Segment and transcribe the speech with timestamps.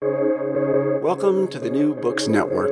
[0.00, 2.70] Welcome to the New Books Network.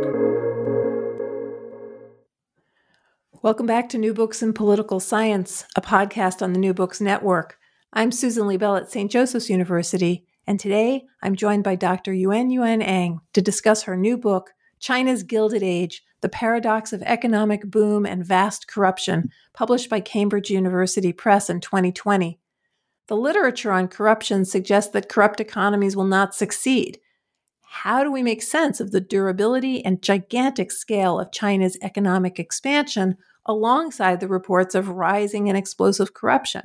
[3.42, 7.58] Welcome back to New Books in Political Science, a podcast on the New Books Network.
[7.92, 9.10] I'm Susan Liebell at St.
[9.10, 12.12] Joseph's University, and today I'm joined by Dr.
[12.12, 17.68] Yuen Yuen Ang to discuss her new book, China's Gilded Age The Paradox of Economic
[17.68, 22.38] Boom and Vast Corruption, published by Cambridge University Press in 2020.
[23.08, 27.00] The literature on corruption suggests that corrupt economies will not succeed.
[27.82, 33.18] How do we make sense of the durability and gigantic scale of China's economic expansion
[33.44, 36.62] alongside the reports of rising and explosive corruption?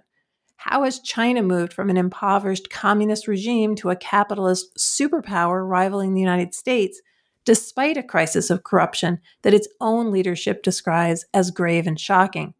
[0.56, 6.22] How has China moved from an impoverished communist regime to a capitalist superpower rivaling the
[6.22, 7.02] United States,
[7.44, 12.54] despite a crisis of corruption that its own leadership describes as grave and shocking?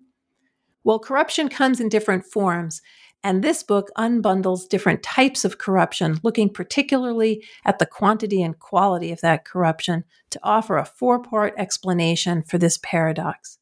[0.84, 2.82] Well, corruption comes in different forms,
[3.24, 9.12] and this book unbundles different types of corruption, looking particularly at the quantity and quality
[9.12, 13.60] of that corruption to offer a four part explanation for this paradox.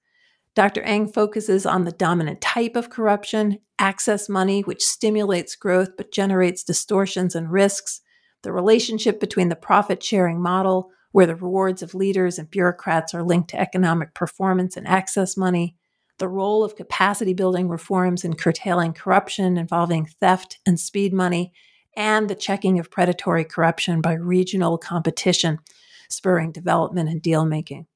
[0.55, 0.81] Dr.
[0.83, 6.63] Ang focuses on the dominant type of corruption, access money, which stimulates growth but generates
[6.63, 8.02] distortions and risks,
[8.43, 13.23] the relationship between the profit sharing model, where the rewards of leaders and bureaucrats are
[13.23, 15.75] linked to economic performance and access money,
[16.20, 21.52] the role of capacity building reforms in curtailing corruption involving theft and speed money,
[21.95, 25.59] and the checking of predatory corruption by regional competition,
[26.09, 27.88] spurring development and deal making.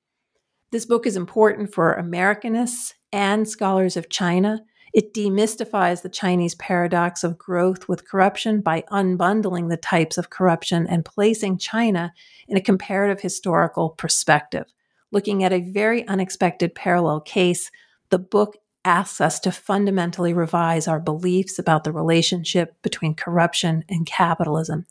[0.72, 4.62] This book is important for Americanists and scholars of China.
[4.94, 10.88] It demystifies the Chinese paradox of growth with corruption by unbundling the types of corruption
[10.88, 12.12] and placing China
[12.48, 14.66] in a comparative historical perspective.
[15.12, 17.70] Looking at a very unexpected parallel case,
[18.14, 24.06] the book asks us to fundamentally revise our beliefs about the relationship between corruption and
[24.06, 24.86] capitalism.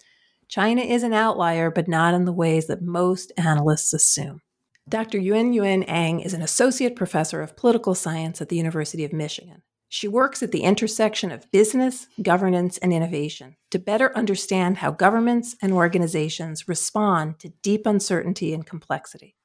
[0.49, 4.41] China is an outlier, but not in the ways that most analysts assume.
[4.89, 5.21] Dr.
[5.21, 9.63] Yuen Yuen Ang is an associate professor of political science at the University of Michigan.
[9.89, 15.55] She works at the intersection of business, governance, and innovation to better understand how governments
[15.63, 19.37] and organizations respond to deep uncertainty and complexity,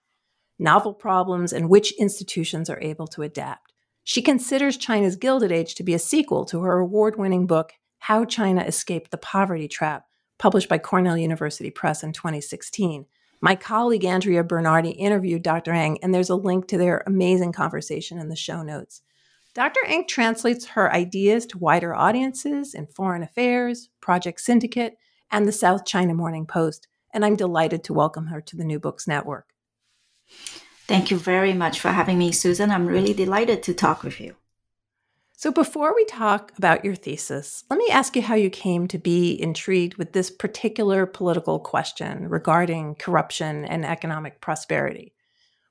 [0.57, 3.66] novel problems, and which institutions are able to adapt.
[4.07, 8.23] She considers China's Gilded Age to be a sequel to her award winning book, How
[8.23, 10.05] China Escaped the Poverty Trap,
[10.37, 13.05] published by Cornell University Press in 2016
[13.41, 15.71] my colleague Andrea Bernardi interviewed Dr.
[15.71, 19.01] Ang, and there's a link to their amazing conversation in the show notes.
[19.53, 19.79] Dr.
[19.85, 24.97] Ang translates her ideas to wider audiences in foreign affairs, Project Syndicate,
[25.29, 28.79] and the South China Morning Post, and I'm delighted to welcome her to the New
[28.79, 29.53] Books Network.
[30.87, 32.71] Thank you very much for having me, Susan.
[32.71, 34.35] I'm really delighted to talk with you.
[35.35, 38.97] So, before we talk about your thesis, let me ask you how you came to
[38.97, 45.13] be intrigued with this particular political question regarding corruption and economic prosperity.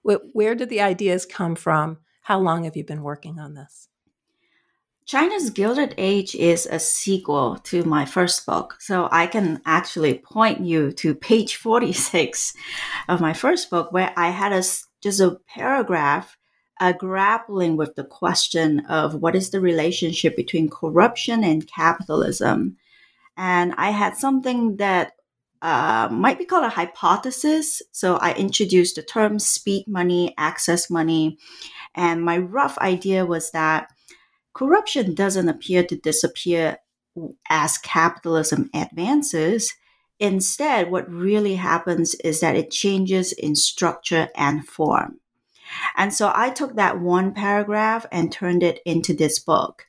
[0.03, 1.98] Where did the ideas come from?
[2.22, 3.88] How long have you been working on this?
[5.06, 8.77] China's Gilded Age is a sequel to my first book.
[8.81, 12.54] So I can actually point you to page 46
[13.09, 14.65] of my first book, where I had a,
[15.03, 16.37] just a paragraph
[16.81, 22.77] uh, grappling with the question of what is the relationship between corruption and capitalism.
[23.37, 25.12] And I had something that
[25.62, 27.83] uh, might be called a hypothesis.
[27.93, 31.39] So I introduced the term speed money, access money.
[31.95, 33.91] And my rough idea was that
[34.55, 36.78] corruption doesn't appear to disappear
[37.49, 39.73] as capitalism advances.
[40.19, 45.21] Instead, what really happens is that it changes in structure and form.
[45.97, 49.86] And so I took that one paragraph and turned it into this book.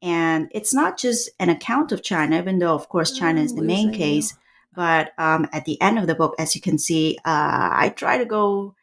[0.00, 3.62] And it's not just an account of China, even though, of course, China is the
[3.62, 4.36] main case.
[4.74, 8.18] But um, at the end of the book, as you can see, uh, I try
[8.18, 8.74] to go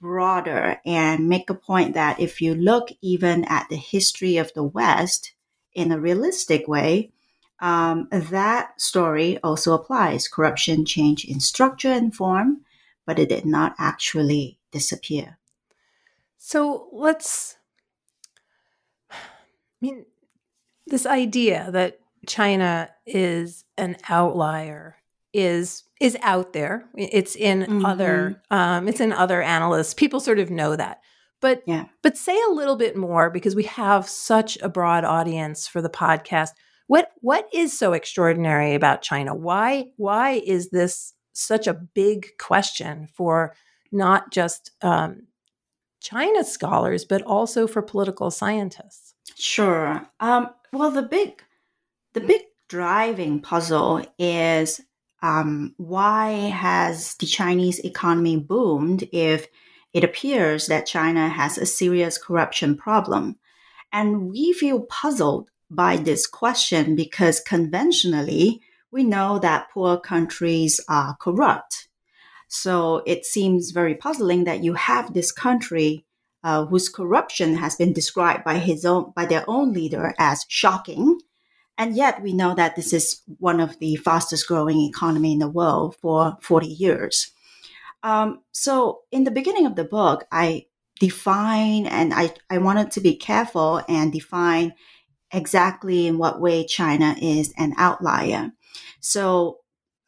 [0.00, 4.62] broader and make a point that if you look even at the history of the
[4.62, 5.32] West
[5.74, 7.10] in a realistic way,
[7.64, 10.28] um, that story also applies.
[10.28, 12.60] Corruption changed in structure and form,
[13.06, 15.38] but it did not actually disappear.
[16.36, 17.56] So let's,
[19.10, 19.16] I
[19.80, 20.04] mean,
[20.86, 24.96] this idea that China is an outlier
[25.32, 26.84] is is out there.
[26.96, 27.84] It's in Mhm.
[27.86, 29.94] other um, it's in other analysts.
[29.94, 31.00] People sort of know that.
[31.40, 31.86] But Yeah.
[32.02, 35.88] but say a little bit more because we have such a broad audience for the
[35.88, 36.50] podcast.
[36.86, 39.34] What what is so extraordinary about China?
[39.34, 43.54] Why why is this such a big question for
[43.90, 45.26] not just um,
[46.00, 49.14] China scholars but also for political scientists?
[49.36, 50.06] Sure.
[50.20, 51.42] Um, well, the big,
[52.12, 54.80] the big driving puzzle is
[55.22, 59.46] um, why has the Chinese economy boomed if
[59.92, 63.36] it appears that China has a serious corruption problem?
[63.92, 71.16] And we feel puzzled by this question because conventionally we know that poor countries are
[71.20, 71.88] corrupt.
[72.48, 76.04] So it seems very puzzling that you have this country
[76.44, 81.18] uh, whose corruption has been described by his own by their own leader as shocking,
[81.76, 85.48] and yet we know that this is one of the fastest growing economy in the
[85.48, 87.32] world for 40 years.
[88.02, 90.66] Um, so in the beginning of the book, I
[91.00, 94.74] define and I, I wanted to be careful and define
[95.34, 98.52] exactly in what way China is an outlier.
[99.00, 99.58] So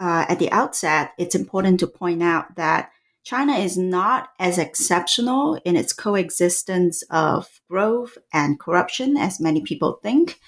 [0.00, 2.90] uh, at the outset, it's important to point out that
[3.24, 9.98] China is not as exceptional in its coexistence of growth and corruption as many people
[10.02, 10.38] think.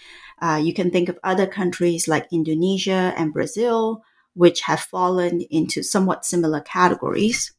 [0.40, 4.04] Uh, you can think of other countries like Indonesia and Brazil,
[4.34, 7.52] which have fallen into somewhat similar categories.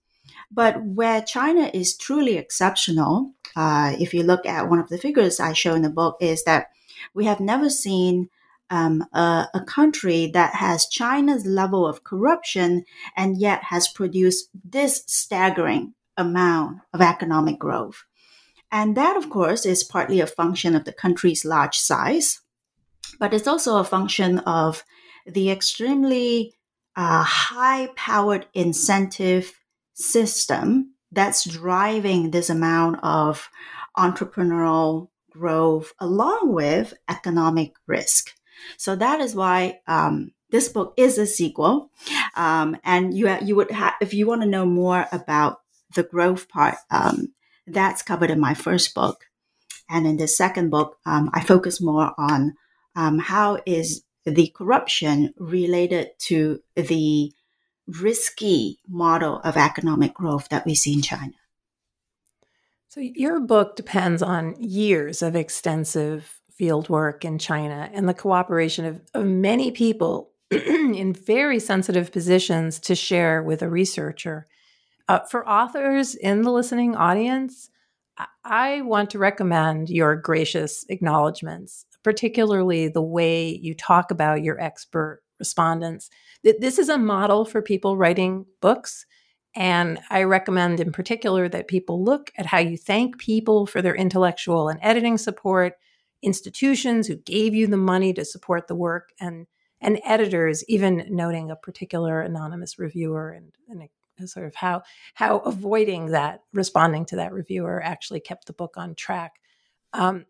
[0.49, 5.39] But where China is truly exceptional, uh, if you look at one of the figures
[5.39, 6.67] I show in the book, is that
[7.13, 8.29] we have never seen
[8.69, 12.85] um, a, a, country that has China's level of corruption
[13.17, 18.03] and yet has produced this staggering amount of economic growth.
[18.71, 22.41] And that, of course, is partly a function of the country's large size,
[23.19, 24.83] but it's also a function of
[25.25, 26.53] the extremely
[26.95, 29.59] uh, high powered incentive
[29.93, 33.49] system that's driving this amount of
[33.97, 38.31] entrepreneurial growth along with economic risk.
[38.77, 41.91] So that is why um, this book is a sequel.
[42.35, 45.61] Um, and you you would have if you want to know more about
[45.95, 47.33] the growth part, um,
[47.65, 49.25] that's covered in my first book.
[49.89, 52.53] And in the second book, um, I focus more on
[52.95, 57.31] um, how is the corruption related to the
[57.87, 61.38] risky model of economic growth that we see in China.
[62.89, 68.83] So your book depends on years of extensive field work in China and the cooperation
[68.83, 74.47] of, of many people in very sensitive positions to share with a researcher.
[75.07, 77.69] Uh, for authors in the listening audience,
[78.43, 85.21] I want to recommend your gracious acknowledgments, particularly the way you talk about your expert
[85.37, 86.09] respondents.
[86.43, 89.05] This is a model for people writing books.
[89.55, 93.95] And I recommend in particular that people look at how you thank people for their
[93.95, 95.73] intellectual and editing support,
[96.21, 99.47] institutions who gave you the money to support the work, and
[99.81, 106.07] and editors, even noting a particular anonymous reviewer and, and sort of how how avoiding
[106.07, 109.33] that, responding to that reviewer, actually kept the book on track.
[109.93, 110.25] Um,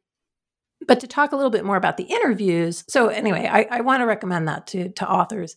[0.88, 4.02] but to talk a little bit more about the interviews, so anyway, I, I want
[4.02, 5.56] to recommend that to to authors.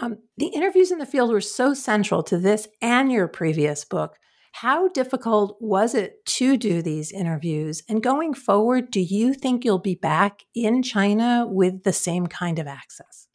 [0.00, 4.16] Um, the interviews in the field were so central to this and your previous book.
[4.52, 7.82] How difficult was it to do these interviews?
[7.88, 12.58] And going forward, do you think you'll be back in China with the same kind
[12.58, 13.26] of access?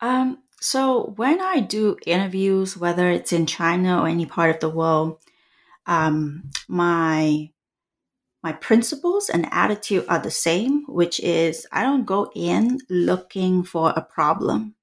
[0.00, 4.68] Um, so, when I do interviews, whether it's in China or any part of the
[4.68, 5.18] world,
[5.86, 7.50] um, my
[8.42, 13.90] my principles and attitude are the same, which is I don't go in looking for
[13.90, 14.74] a problem.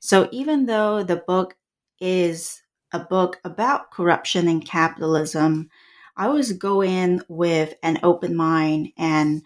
[0.00, 1.56] So even though the book
[2.00, 5.70] is a book about corruption and capitalism,
[6.16, 9.42] I always go in with an open mind, and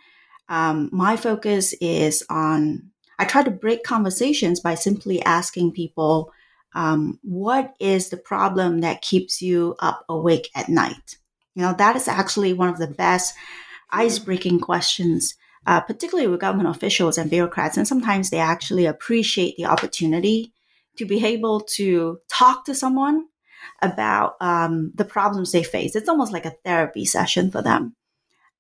[0.49, 2.90] um, my focus is on.
[3.18, 6.32] I try to break conversations by simply asking people,
[6.75, 11.18] um, "What is the problem that keeps you up awake at night?"
[11.54, 13.34] You know, that is actually one of the best
[13.90, 15.34] ice-breaking questions
[15.66, 17.76] uh, particularly with government officials and bureaucrats.
[17.76, 20.52] And sometimes they actually appreciate the opportunity
[20.97, 23.26] to be able to talk to someone
[23.83, 25.97] about um, the problems they face.
[25.97, 27.97] It's almost like a therapy session for them.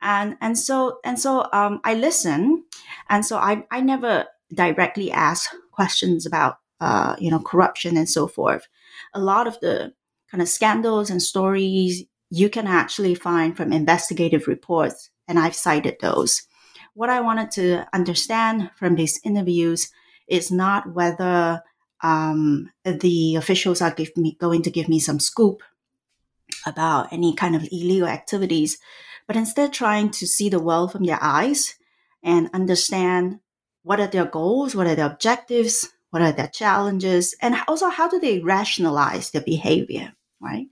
[0.02, 2.64] And and so and so um, I listen,
[3.08, 8.26] and so I I never directly ask questions about uh, you know corruption and so
[8.26, 8.68] forth.
[9.14, 9.94] A lot of the
[10.30, 15.96] kind of scandals and stories you can actually find from investigative reports, and I've cited
[16.00, 16.42] those.
[16.94, 19.90] What I wanted to understand from these interviews
[20.28, 21.62] is not whether
[22.02, 25.62] um, the officials are me, going to give me some scoop
[26.66, 28.78] about any kind of illegal activities,
[29.26, 31.74] but instead trying to see the world from their eyes
[32.22, 33.40] and understand
[33.82, 38.08] what are their goals, what are their objectives, what are their challenges, and also how
[38.08, 40.66] do they rationalize their behavior, right?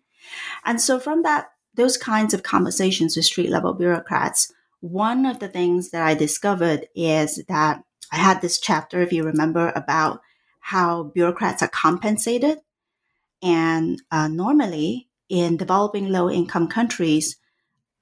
[0.65, 4.53] And so from that, those kinds of conversations with street level bureaucrats,
[4.83, 9.23] one of the things that I discovered is that I had this chapter, if you
[9.23, 10.21] remember, about
[10.59, 12.59] how bureaucrats are compensated.
[13.41, 17.37] And uh, normally in developing low income countries,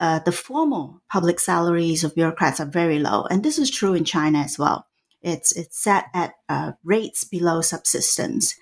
[0.01, 3.27] uh, the formal public salaries of bureaucrats are very low.
[3.31, 4.87] And this is true in China as well.
[5.21, 8.55] It's, it's set at uh, rates below subsistence.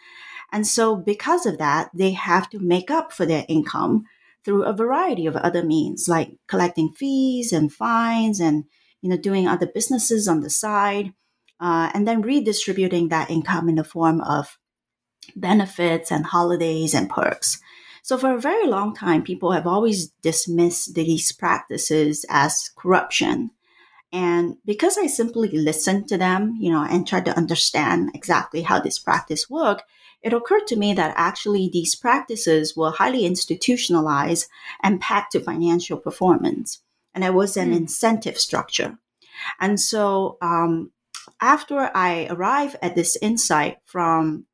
[0.52, 4.06] And so because of that, they have to make up for their income
[4.44, 8.64] through a variety of other means, like collecting fees and fines and,
[9.02, 11.12] you know, doing other businesses on the side,
[11.60, 14.58] uh, and then redistributing that income in the form of
[15.36, 17.60] benefits and holidays and perks.
[18.02, 23.50] So for a very long time, people have always dismissed these practices as corruption.
[24.12, 28.80] And because I simply listened to them, you know, and tried to understand exactly how
[28.80, 29.82] this practice worked,
[30.22, 34.48] it occurred to me that actually these practices were highly institutionalized
[34.82, 36.80] and packed to financial performance.
[37.14, 37.76] And there was an mm.
[37.76, 38.98] incentive structure.
[39.60, 40.90] And so um,
[41.40, 44.46] after I arrived at this insight from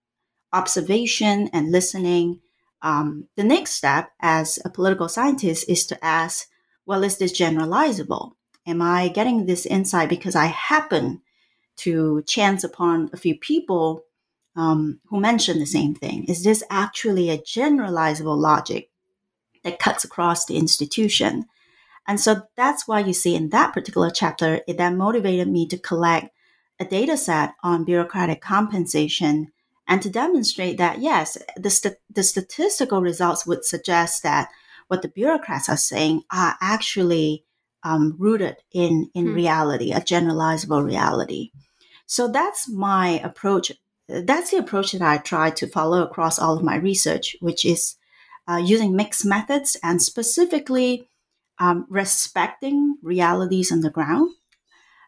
[0.52, 2.40] observation and listening
[2.82, 6.49] um, the next step as a political scientist is to ask,
[6.84, 8.32] well, is this generalizable?
[8.66, 11.23] Am I getting this insight because I happen
[11.76, 14.04] to chance upon a few people
[14.56, 16.25] um, who mention the same thing?
[16.25, 18.90] Is this actually a generalizable logic
[19.64, 21.44] that cuts across the institution?
[22.06, 25.78] And so that's why you see in that particular chapter, it then motivated me to
[25.78, 26.30] collect
[26.78, 29.52] a data set on bureaucratic compensation
[29.87, 34.49] and to demonstrate that, yes, the, st- the statistical results would suggest that
[34.88, 37.44] what the bureaucrats are saying are actually
[37.84, 39.34] um, rooted in, in hmm.
[39.34, 41.50] reality, a generalizable reality.
[42.06, 43.72] So that's my approach.
[44.08, 47.96] That's the approach that I try to follow across all of my research, which is
[48.48, 51.08] uh, using mixed methods and specifically
[51.58, 54.30] um, respecting realities on the ground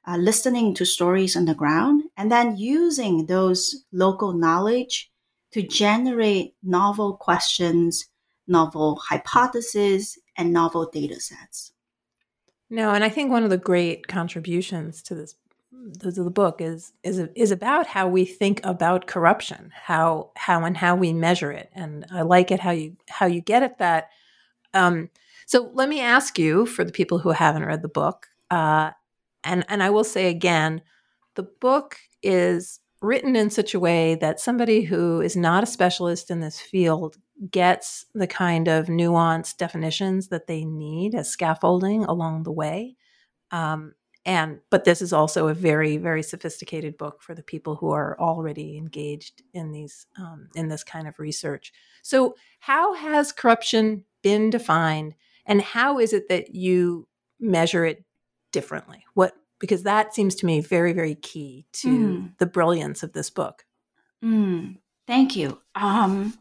[0.07, 5.11] uh, listening to stories on the ground, and then using those local knowledge
[5.53, 8.07] to generate novel questions,
[8.47, 11.73] novel hypotheses, and novel data sets.
[12.71, 15.37] No, and I think one of the great contributions to this
[16.01, 20.77] to the book is is is about how we think about corruption, how how and
[20.77, 24.09] how we measure it, and I like it how you how you get at that.
[24.75, 25.11] Um,
[25.47, 28.91] so let me ask you, for the people who haven't read the book, uh,
[29.45, 30.83] and and I will say again,
[31.37, 36.31] the book is written in such a way that somebody who is not a specialist
[36.31, 37.17] in this field
[37.51, 42.97] gets the kind of nuanced definitions that they need as scaffolding along the way.
[43.51, 47.93] Um, and but this is also a very very sophisticated book for the people who
[47.93, 51.73] are already engaged in these um, in this kind of research.
[52.03, 55.15] So, how has corruption been defined,
[55.47, 57.07] and how is it that you
[57.39, 58.05] measure it
[58.51, 59.05] differently?
[59.15, 62.39] What because that seems to me very very key to mm.
[62.39, 63.65] the brilliance of this book.
[64.25, 64.79] Mm.
[65.07, 65.61] Thank you.
[65.77, 66.37] Um,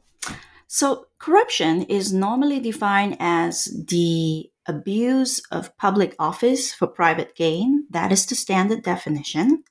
[0.68, 7.86] so corruption is normally defined as the abuse of public office for private gain.
[7.92, 9.64] That is the standard definition.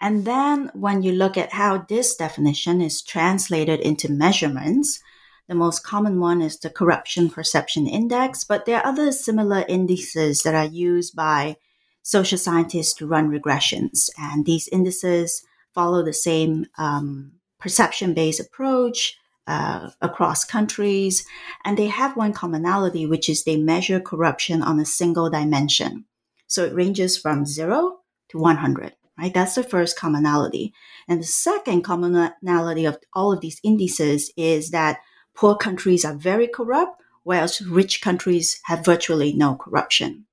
[0.00, 5.00] And then when you look at how this definition is translated into measurements,
[5.48, 10.42] the most common one is the corruption perception index, but there are other similar indices
[10.42, 11.56] that are used by
[12.02, 14.08] social scientists to run regressions.
[14.18, 21.26] And these indices follow the same um, perception based approach uh, across countries.
[21.64, 26.04] And they have one commonality, which is they measure corruption on a single dimension.
[26.46, 29.32] So it ranges from zero to 100, right?
[29.32, 30.72] That's the first commonality.
[31.08, 35.00] And the second commonality of all of these indices is that
[35.34, 40.26] poor countries are very corrupt, whereas rich countries have virtually no corruption.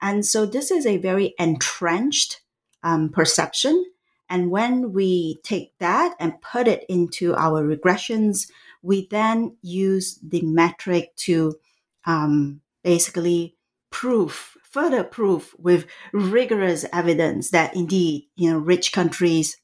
[0.00, 2.40] And so this is a very entrenched
[2.82, 3.84] um, perception.
[4.30, 8.50] And when we take that and put it into our regressions,
[8.82, 11.56] we then use the metric to
[12.04, 13.56] um, basically
[13.90, 19.56] prove, further proof with rigorous evidence that indeed, you know, rich countries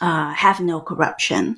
[0.00, 1.56] uh, have no corruption.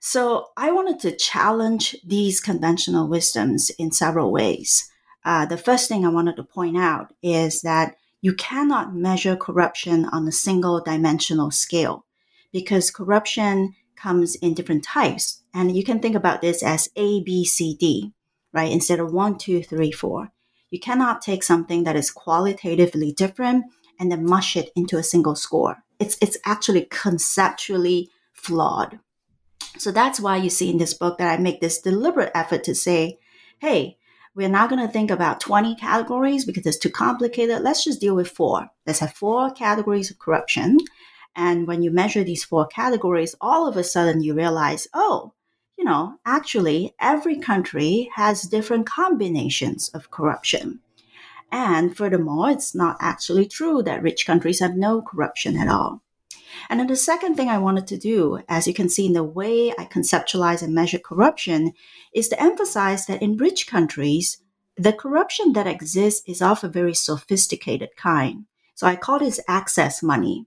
[0.00, 4.90] So I wanted to challenge these conventional wisdoms in several ways.
[5.24, 10.04] Uh, the first thing I wanted to point out is that you cannot measure corruption
[10.06, 12.04] on a single dimensional scale
[12.52, 15.42] because corruption comes in different types.
[15.54, 18.12] And you can think about this as A, B, C, D,
[18.52, 18.70] right?
[18.70, 20.32] Instead of one, two, three, four.
[20.70, 23.66] You cannot take something that is qualitatively different
[23.98, 25.78] and then mush it into a single score.
[25.98, 29.00] It's, it's actually conceptually flawed.
[29.78, 32.74] So that's why you see in this book that I make this deliberate effort to
[32.74, 33.18] say,
[33.58, 33.97] hey,
[34.38, 37.60] we're not going to think about 20 categories because it's too complicated.
[37.60, 38.68] Let's just deal with four.
[38.86, 40.78] Let's have four categories of corruption.
[41.34, 45.32] And when you measure these four categories, all of a sudden you realize, oh,
[45.76, 50.78] you know, actually every country has different combinations of corruption.
[51.50, 56.00] And furthermore, it's not actually true that rich countries have no corruption at all.
[56.68, 59.24] And then the second thing I wanted to do, as you can see in the
[59.24, 61.72] way I conceptualize and measure corruption,
[62.14, 64.38] is to emphasize that in rich countries,
[64.76, 68.44] the corruption that exists is of a very sophisticated kind.
[68.74, 70.46] So I call this access money.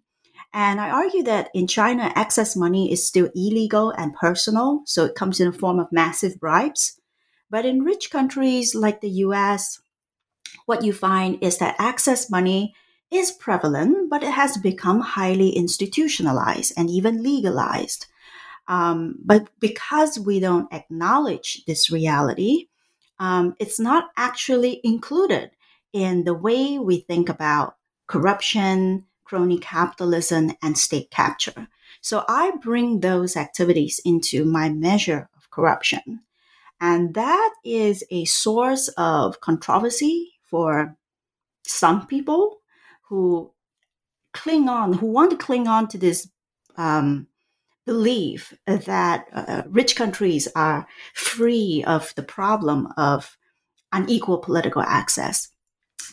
[0.53, 5.15] And I argue that in China, access money is still illegal and personal, so it
[5.15, 6.99] comes in the form of massive bribes.
[7.49, 9.81] But in rich countries like the US,
[10.65, 12.73] what you find is that access money
[13.11, 18.07] is prevalent, but it has become highly institutionalized and even legalized.
[18.67, 22.67] Um, but because we don't acknowledge this reality,
[23.19, 25.51] um, it's not actually included
[25.93, 27.75] in the way we think about
[28.07, 31.67] corruption, crony capitalism, and state capture.
[32.01, 36.21] So I bring those activities into my measure of corruption.
[36.79, 40.95] And that is a source of controversy for
[41.63, 42.60] some people
[43.11, 43.51] who
[44.33, 46.29] cling on, who want to cling on to this
[46.77, 47.27] um,
[47.85, 53.37] belief that uh, rich countries are free of the problem of
[53.91, 55.49] unequal political access.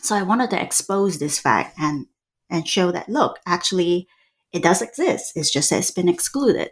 [0.01, 2.07] So I wanted to expose this fact and
[2.49, 4.09] and show that look, actually,
[4.51, 5.33] it does exist.
[5.35, 6.71] It's just that it's been excluded.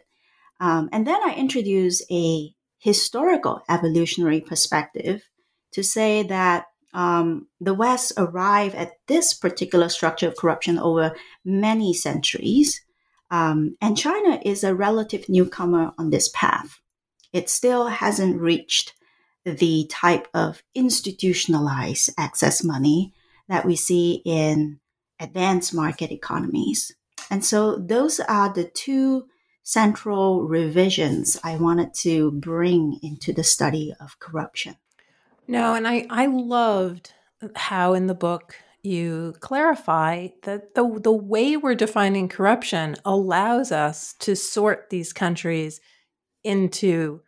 [0.60, 5.29] Um, and then I introduce a historical evolutionary perspective
[5.72, 6.65] to say that
[6.98, 12.81] um, the West arrived at this particular structure of corruption over many centuries.
[13.29, 16.79] Um, and China is a relative newcomer on this path.
[17.31, 18.96] It still hasn't reached
[19.46, 23.14] the type of institutionalized access money
[23.48, 24.79] that we see in
[25.20, 26.96] advanced market economies.
[27.29, 29.27] And so those are the two
[29.62, 34.77] central revisions I wanted to bring into the study of corruption.
[35.48, 37.14] No, and I I loved
[37.55, 44.14] how in the book you clarify that the the way we're defining corruption allows us
[44.20, 45.79] to sort these countries
[46.44, 47.22] into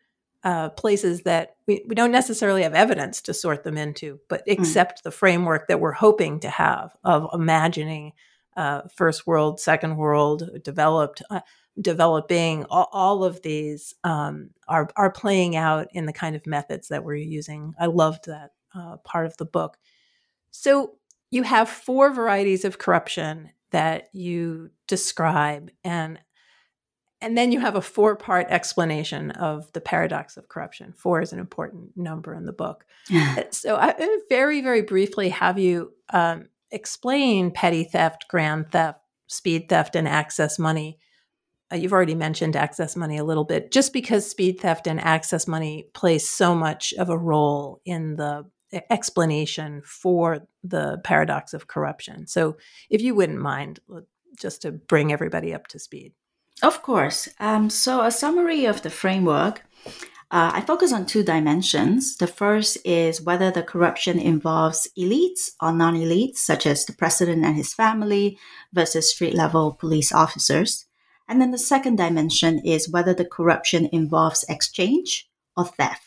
[0.43, 4.51] uh, places that we, we don't necessarily have evidence to sort them into, but hmm.
[4.51, 5.03] accept mm.
[5.03, 8.13] the framework that we're hoping to have of imagining
[8.55, 11.41] uh, first world, second world, developed, uh,
[11.79, 12.65] developing.
[12.65, 17.03] All, all of these um, are are playing out in the kind of methods that
[17.03, 17.73] we're using.
[17.79, 19.77] I loved that uh, part of the book.
[20.51, 20.95] So
[21.31, 26.19] you have four varieties of corruption that you describe, and
[27.21, 30.93] and then you have a four part explanation of the paradox of corruption.
[30.93, 32.85] Four is an important number in the book.
[33.11, 39.67] Uh, so, I, very, very briefly, have you um, explain petty theft, grand theft, speed
[39.67, 40.99] theft, and access money?
[41.71, 45.47] Uh, you've already mentioned access money a little bit, just because speed theft and access
[45.47, 48.45] money plays so much of a role in the
[48.89, 52.27] explanation for the paradox of corruption.
[52.27, 52.57] So,
[52.89, 53.79] if you wouldn't mind,
[54.39, 56.13] just to bring everybody up to speed.
[56.61, 57.29] Of course.
[57.39, 59.63] Um, so, a summary of the framework.
[60.31, 62.17] Uh, I focus on two dimensions.
[62.17, 67.43] The first is whether the corruption involves elites or non elites, such as the president
[67.43, 68.37] and his family,
[68.71, 70.85] versus street level police officers.
[71.29, 76.03] And then the second dimension is whether the corruption involves exchange or theft.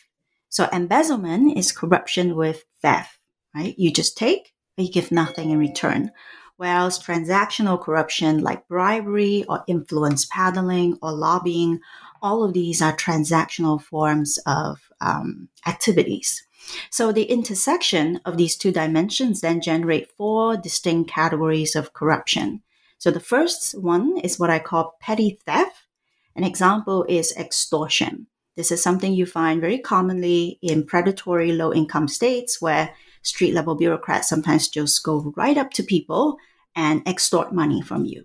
[0.50, 3.18] So, embezzlement is corruption with theft,
[3.54, 3.74] right?
[3.78, 6.10] You just take, but you give nothing in return
[6.62, 11.80] whereas transactional corruption like bribery or influence peddling or lobbying,
[12.22, 16.46] all of these are transactional forms of um, activities.
[16.88, 22.62] So the intersection of these two dimensions then generate four distinct categories of corruption.
[23.02, 25.88] So the first one is what I call petty theft.
[26.36, 28.28] An example is extortion.
[28.54, 33.74] This is something you find very commonly in predatory low income states where street level
[33.74, 36.36] bureaucrats sometimes just go right up to people
[36.76, 38.24] and extort money from you.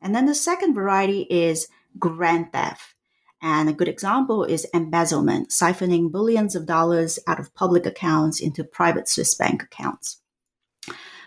[0.00, 2.96] And then the second variety is grand theft.
[3.40, 8.64] And a good example is embezzlement, siphoning billions of dollars out of public accounts into
[8.64, 10.20] private Swiss bank accounts.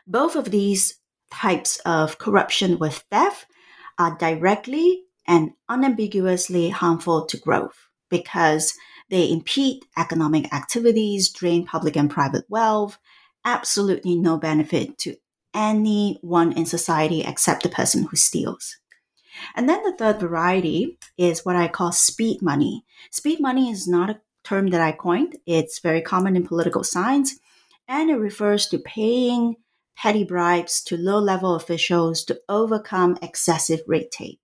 [0.06, 0.96] Both of these
[1.36, 3.46] types of corruption with theft
[4.00, 8.74] are directly and unambiguously harmful to growth because
[9.10, 12.98] they impede economic activities, drain public and private wealth,
[13.44, 15.16] absolutely no benefit to
[15.54, 18.78] anyone in society except the person who steals.
[19.56, 22.86] And then the third variety is what I call speed money.
[23.12, 27.38] Speed money is not a term that I coined, it's very common in political science,
[27.88, 29.56] and it refers to paying
[29.96, 34.40] petty bribes to low level officials to overcome excessive red tape.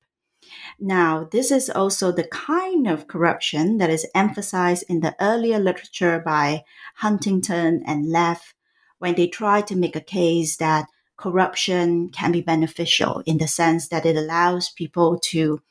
[0.80, 6.22] Now, this is also the kind of corruption that is emphasized in the earlier literature
[6.24, 6.64] by
[6.96, 8.54] Huntington and Leff
[9.00, 10.88] when they try to make a case that
[11.18, 15.62] corruption can be beneficial in the sense that it allows people to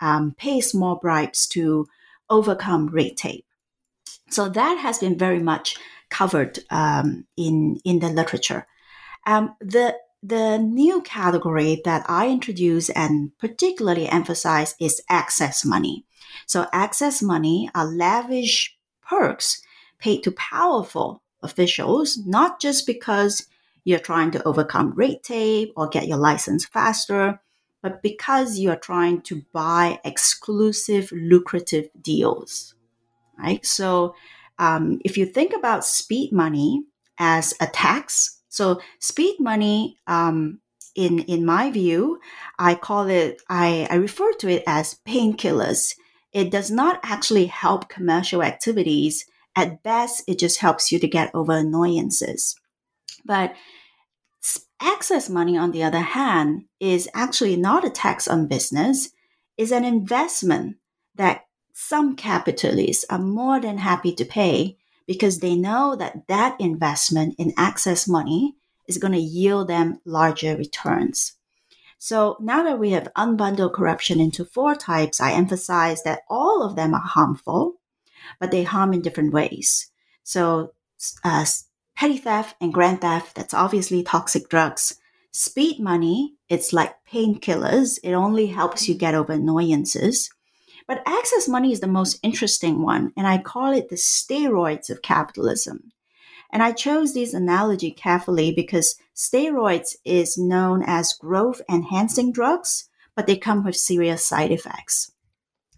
[0.00, 1.86] um, pay small bribes to
[2.30, 3.46] overcome red tape.
[4.30, 5.76] So that has been very much
[6.10, 8.66] covered um, in in the literature.
[9.28, 16.06] Um, the the new category that I introduce and particularly emphasize is access money.
[16.46, 19.62] So access money are lavish perks
[19.98, 23.46] paid to powerful officials, not just because
[23.84, 27.38] you're trying to overcome red tape or get your license faster,
[27.82, 32.74] but because you're trying to buy exclusive, lucrative deals,
[33.38, 33.64] right?
[33.64, 34.14] So,
[34.58, 36.84] um, if you think about speed money
[37.18, 40.60] as a tax, so speed money, um,
[40.96, 42.18] in in my view,
[42.58, 45.94] I call it, I, I refer to it as painkillers.
[46.32, 49.24] It does not actually help commercial activities.
[49.54, 52.56] At best, it just helps you to get over annoyances.
[53.24, 53.54] But
[54.80, 59.10] access money, on the other hand, is actually not a tax on business,
[59.56, 60.76] is an investment
[61.14, 64.77] that some capitalists are more than happy to pay
[65.08, 68.54] because they know that that investment in access money
[68.86, 71.32] is going to yield them larger returns.
[71.98, 76.76] So now that we have unbundled corruption into four types, I emphasize that all of
[76.76, 77.80] them are harmful,
[78.38, 79.90] but they harm in different ways.
[80.22, 80.74] So
[81.24, 81.46] uh,
[81.96, 84.94] petty theft and grand theft, that's obviously toxic drugs.
[85.32, 87.98] Speed money, it's like painkillers.
[88.04, 90.30] It only helps you get over annoyances.
[90.88, 95.02] But access money is the most interesting one, and I call it the steroids of
[95.02, 95.92] capitalism.
[96.50, 103.26] And I chose this analogy carefully because steroids is known as growth enhancing drugs, but
[103.26, 105.12] they come with serious side effects.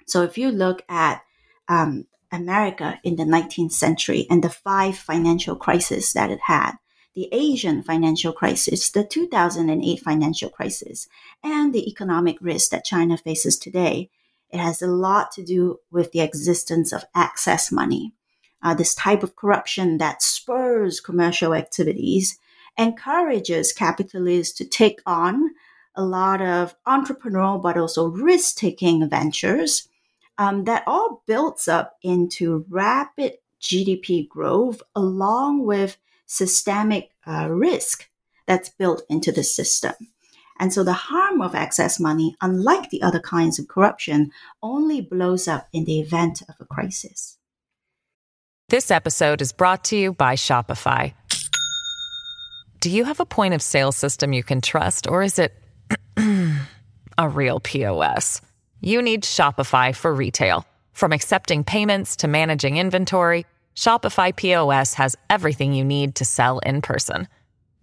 [0.06, 1.22] So if you look at
[1.68, 6.74] um, America in the 19th century and the five financial crises that it had
[7.14, 11.08] the Asian financial crisis, the 2008 financial crisis,
[11.42, 14.08] and the economic risk that China faces today.
[14.52, 18.12] It has a lot to do with the existence of access money.
[18.62, 22.38] Uh, this type of corruption that spurs commercial activities
[22.78, 25.50] encourages capitalists to take on
[25.96, 29.88] a lot of entrepreneurial but also risk taking ventures
[30.38, 38.08] um, that all builds up into rapid GDP growth along with systemic uh, risk
[38.46, 39.94] that's built into the system.
[40.60, 44.30] And so the harm of access money, unlike the other kinds of corruption,
[44.62, 47.38] only blows up in the event of a crisis.
[48.68, 51.14] This episode is brought to you by Shopify.
[52.78, 55.52] Do you have a point of sale system you can trust, or is it
[57.18, 58.40] a real POS?
[58.80, 60.66] you need Shopify for retail.
[60.92, 63.46] From accepting payments to managing inventory,
[63.76, 67.28] Shopify POS has everything you need to sell in person.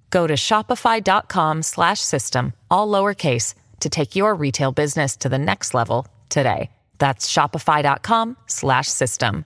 [0.09, 5.73] Go to shopify.com slash system, all lowercase to take your retail business to the next
[5.73, 6.69] level today.
[6.97, 9.45] That's shopify.com slash system.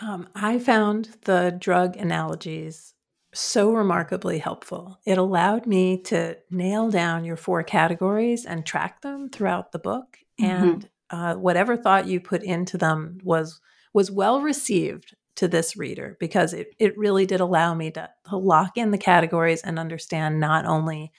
[0.00, 2.94] Um, I found the drug analogies
[3.32, 4.98] so remarkably helpful.
[5.06, 10.18] It allowed me to nail down your four categories and track them throughout the book.
[10.40, 10.68] Mm-hmm.
[10.68, 13.60] And uh, whatever thought you put into them was
[13.92, 18.36] was well received to this reader because it, it really did allow me to, to
[18.36, 21.12] lock in the categories and understand not only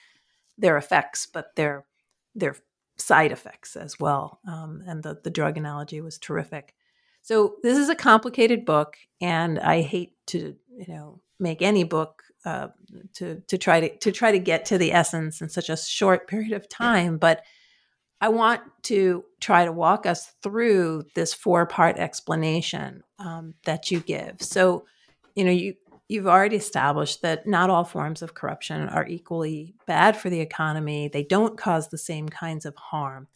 [0.56, 1.84] their effects but their
[2.34, 2.56] their
[2.96, 4.40] side effects as well.
[4.46, 6.74] Um, and the the drug analogy was terrific.
[7.22, 12.22] So this is a complicated book, and I hate to you know make any book
[12.44, 12.68] uh,
[13.14, 16.28] to to try to to try to get to the essence in such a short
[16.28, 17.18] period of time.
[17.18, 17.42] But
[18.20, 24.00] I want to try to walk us through this four part explanation um, that you
[24.00, 24.40] give.
[24.40, 24.86] So,
[25.34, 25.74] you know, you
[26.08, 31.08] you've already established that not all forms of corruption are equally bad for the economy.
[31.08, 33.26] They don't cause the same kinds of harm.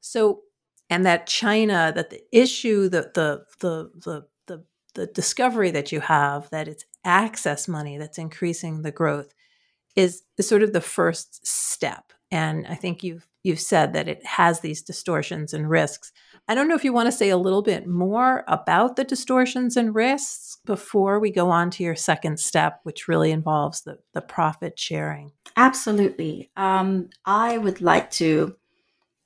[0.00, 0.42] So,
[0.90, 6.00] and that China, that the issue, the the the the the, the discovery that you
[6.00, 9.32] have that it's access money that's increasing the growth
[9.96, 12.12] is, is sort of the first step.
[12.30, 16.12] And I think you've you've said that it has these distortions and risks.
[16.48, 19.76] I don't know if you want to say a little bit more about the distortions
[19.76, 24.20] and risks before we go on to your second step, which really involves the, the
[24.20, 25.32] profit sharing.
[25.56, 26.50] Absolutely.
[26.56, 28.56] Um, I would like to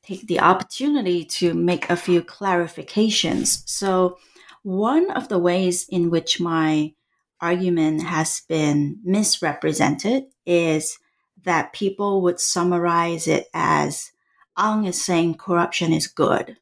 [0.03, 3.63] take the opportunity to make a few clarifications.
[3.69, 4.19] So,
[4.63, 6.93] one of the ways in which my
[7.41, 10.99] argument has been misrepresented is
[11.45, 14.13] that people would summarize it as
[14.57, 16.57] Ang is saying corruption is good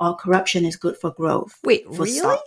[0.00, 1.58] or corruption is good for growth.
[1.64, 2.10] Wait, for really?
[2.10, 2.42] Stock.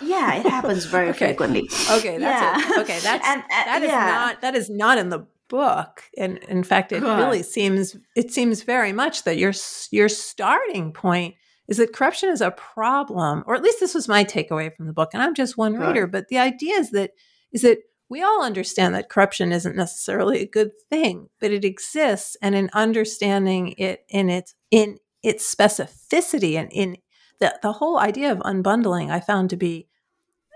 [0.00, 1.28] Yeah, it happens very okay.
[1.28, 1.68] frequently.
[1.90, 2.82] Okay, that's yeah.
[2.82, 2.98] okay.
[3.00, 4.06] That's and, and, that is yeah.
[4.06, 7.18] not that is not in the book, and in fact, it good.
[7.18, 9.52] really seems it seems very much that your
[9.90, 11.34] your starting point
[11.68, 14.92] is that corruption is a problem, or at least this was my takeaway from the
[14.92, 15.10] book.
[15.14, 15.86] And I'm just one good.
[15.86, 17.12] reader, but the idea is that
[17.52, 22.36] is that we all understand that corruption isn't necessarily a good thing, but it exists,
[22.42, 26.96] and in understanding it in its in its specificity and in
[27.40, 29.88] the the whole idea of unbundling, I found to be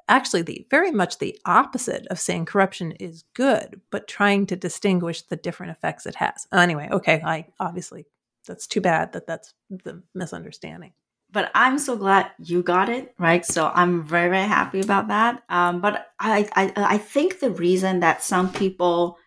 [0.08, 5.22] actually the very much the opposite of saying corruption is good, but trying to distinguish
[5.22, 6.46] the different effects it has.
[6.52, 8.06] Anyway, okay, I obviously
[8.46, 10.92] that's too bad that that's the misunderstanding
[11.30, 13.44] but I'm so glad you got it right.
[13.44, 15.42] So I'm very very happy about that.
[15.48, 19.18] Um, but I, I I think the reason that some people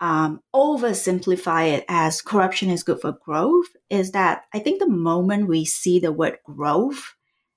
[0.00, 5.48] um, oversimplify it as corruption is good for growth is that I think the moment
[5.48, 7.14] we see the word growth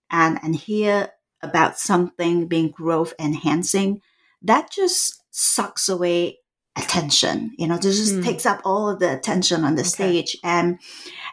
[0.10, 1.10] and and hear
[1.42, 4.02] about something being growth enhancing,
[4.42, 6.40] that just sucks away
[6.78, 7.52] attention.
[7.58, 8.24] You know, this just mm.
[8.24, 9.90] takes up all of the attention on the okay.
[9.90, 10.80] stage and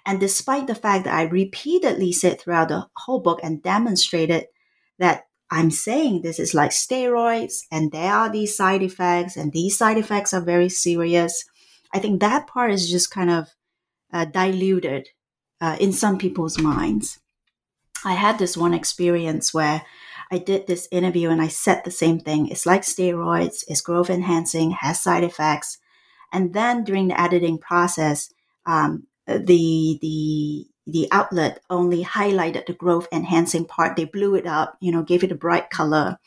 [0.06, 4.46] and despite the fact that I repeatedly said throughout the whole book and demonstrated
[4.98, 9.78] that I'm saying this is like steroids and there are these side effects and these
[9.78, 11.44] side effects are very serious,
[11.92, 13.48] I think that part is just kind of
[14.12, 15.08] uh, diluted
[15.60, 17.20] uh, in some people's minds.
[18.04, 19.82] I had this one experience where
[20.34, 22.48] I did this interview and I said the same thing.
[22.48, 25.78] It's like steroids, it's growth enhancing, has side effects.
[26.32, 28.34] And then during the editing process,
[28.66, 33.94] um, the the the outlet only highlighted the growth enhancing part.
[33.94, 36.18] They blew it up, you know, gave it a bright color,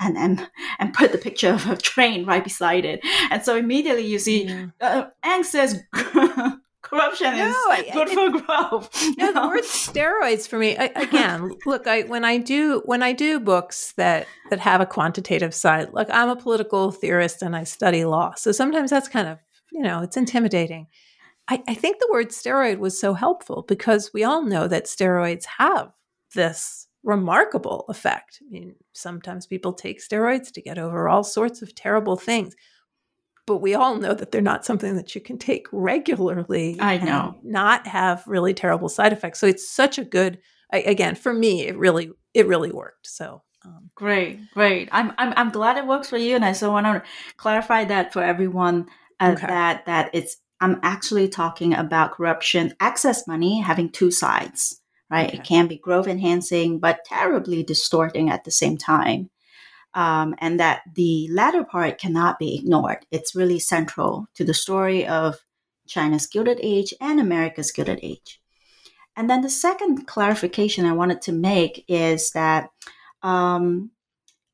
[0.00, 0.48] and and
[0.80, 3.00] and put the picture of a train right beside it.
[3.30, 4.66] And so immediately you see, yeah.
[4.80, 5.80] uh, Ang says.
[6.82, 8.90] corruption no, is good for growth.
[9.16, 11.56] No, the word steroids for me I, again.
[11.66, 15.92] look, I when I do when I do books that that have a quantitative side.
[15.92, 19.38] Look, I'm a political theorist and I study law, so sometimes that's kind of
[19.72, 20.88] you know it's intimidating.
[21.48, 25.44] I, I think the word steroid was so helpful because we all know that steroids
[25.58, 25.90] have
[26.34, 28.38] this remarkable effect.
[28.40, 32.54] I mean, sometimes people take steroids to get over all sorts of terrible things,
[33.46, 36.76] but we all know that they're not something that you can take regularly.
[36.80, 37.38] I know.
[37.42, 39.40] Not have really terrible side effects.
[39.40, 40.38] So it's such a good.
[40.72, 43.06] Again, for me, it really it really worked.
[43.06, 44.88] So um, great, great.
[44.90, 47.02] I'm, I'm I'm glad it works for you, and I so want to
[47.36, 48.86] clarify that for everyone
[49.20, 49.46] uh, okay.
[49.46, 55.28] that that it's I'm actually talking about corruption, access money having two sides, right?
[55.28, 55.38] Okay.
[55.38, 59.28] It can be growth enhancing, but terribly distorting at the same time.
[59.94, 63.04] Um, and that the latter part cannot be ignored.
[63.10, 65.44] It's really central to the story of
[65.86, 68.40] China's Gilded Age and America's Gilded Age.
[69.16, 72.70] And then the second clarification I wanted to make is that
[73.22, 73.90] um,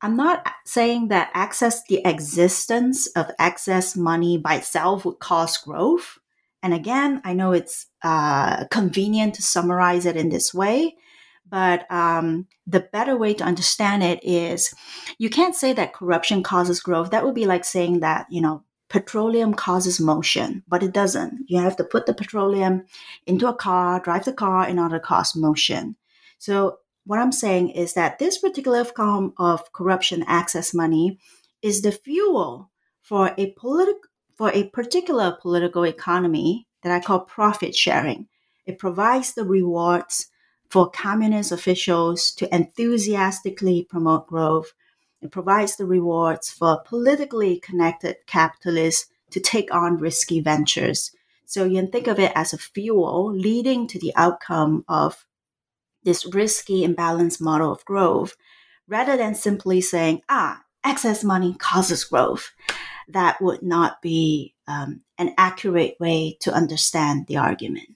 [0.01, 6.19] I'm not saying that access, the existence of access money by itself would cause growth.
[6.61, 10.97] And again, I know it's uh, convenient to summarize it in this way,
[11.49, 14.73] but um, the better way to understand it is
[15.17, 17.11] you can't say that corruption causes growth.
[17.11, 21.45] That would be like saying that, you know, petroleum causes motion, but it doesn't.
[21.47, 22.85] You have to put the petroleum
[23.25, 25.95] into a car, drive the car in order to cause motion.
[26.39, 31.19] So what I'm saying is that this particular form of corruption access money
[31.61, 34.01] is the fuel for a political
[34.37, 38.29] for a particular political economy that I call profit sharing.
[38.65, 40.27] It provides the rewards
[40.69, 44.73] for communist officials to enthusiastically promote growth.
[45.21, 51.11] It provides the rewards for politically connected capitalists to take on risky ventures.
[51.45, 55.25] So you can think of it as a fuel leading to the outcome of
[56.03, 58.35] this risky imbalanced model of growth
[58.87, 62.51] rather than simply saying, ah, access money causes growth.
[63.07, 67.95] That would not be um, an accurate way to understand the argument.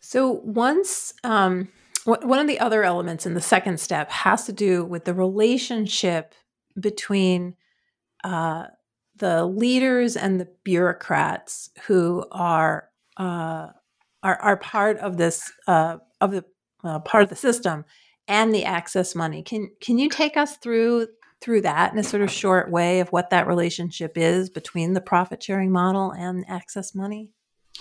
[0.00, 1.68] So, once um,
[2.04, 6.34] one of the other elements in the second step has to do with the relationship
[6.78, 7.54] between
[8.24, 8.66] uh,
[9.16, 13.68] the leaders and the bureaucrats who are uh,
[14.22, 16.44] are are part of this uh, of the
[16.82, 17.84] uh, part of the system
[18.26, 19.42] and the access money.
[19.42, 21.08] Can can you take us through
[21.42, 25.00] through that in a sort of short way of what that relationship is between the
[25.00, 27.30] profit sharing model and access money?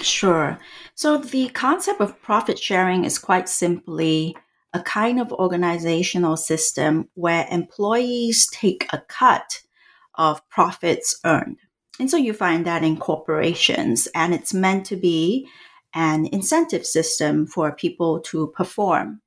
[0.01, 0.59] Sure.
[0.95, 4.35] So the concept of profit sharing is quite simply
[4.73, 9.61] a kind of organizational system where employees take a cut
[10.15, 11.57] of profits earned.
[11.99, 15.47] And so you find that in corporations, and it's meant to be
[15.93, 19.21] an incentive system for people to perform.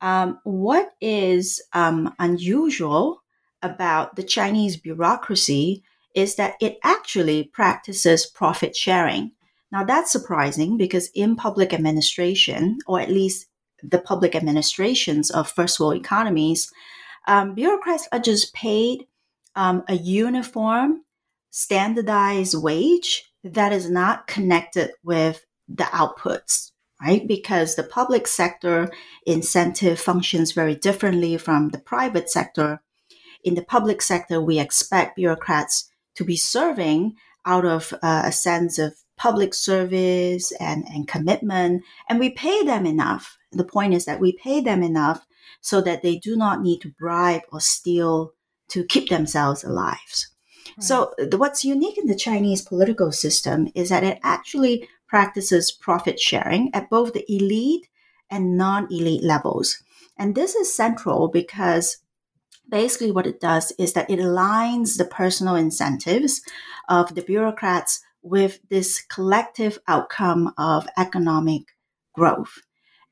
[0.00, 3.22] Um, what is um, unusual
[3.62, 5.82] about the Chinese bureaucracy
[6.14, 9.32] is that it actually practices profit sharing.
[9.72, 13.46] Now, that's surprising because in public administration, or at least
[13.82, 16.72] the public administrations of first world economies,
[17.26, 19.06] um, bureaucrats are just paid
[19.56, 21.02] um, a uniform,
[21.50, 26.70] standardized wage that is not connected with the outputs,
[27.02, 27.26] right?
[27.26, 28.90] Because the public sector
[29.26, 32.80] incentive functions very differently from the private sector.
[33.42, 38.78] In the public sector, we expect bureaucrats to be serving out of uh, a sense
[38.78, 43.38] of public service and, and commitment, and we pay them enough.
[43.52, 45.26] The point is that we pay them enough
[45.60, 48.32] so that they do not need to bribe or steal
[48.68, 49.98] to keep themselves alive.
[50.76, 50.84] Right.
[50.84, 56.74] So, what's unique in the Chinese political system is that it actually practices profit sharing
[56.74, 57.88] at both the elite
[58.30, 59.82] and non elite levels.
[60.18, 61.98] And this is central because
[62.68, 66.42] basically what it does is that it aligns the personal incentives
[66.88, 71.62] of the bureaucrats with this collective outcome of economic
[72.12, 72.60] growth.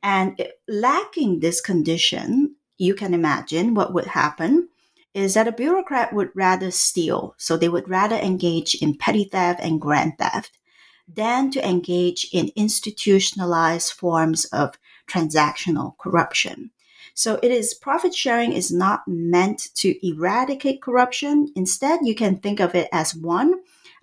[0.03, 4.68] And lacking this condition, you can imagine what would happen
[5.14, 7.35] is that a bureaucrat would rather steal.
[7.38, 10.59] So they would rather engage in petty theft and grand theft
[11.07, 16.70] than to engage in institutionalized forms of transactional corruption.
[17.14, 21.53] So it is profit sharing is not meant to eradicate corruption.
[21.55, 23.55] Instead, you can think of it as one,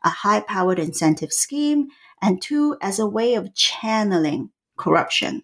[0.04, 1.90] a high powered incentive scheme,
[2.22, 5.44] and two, as a way of channeling corruption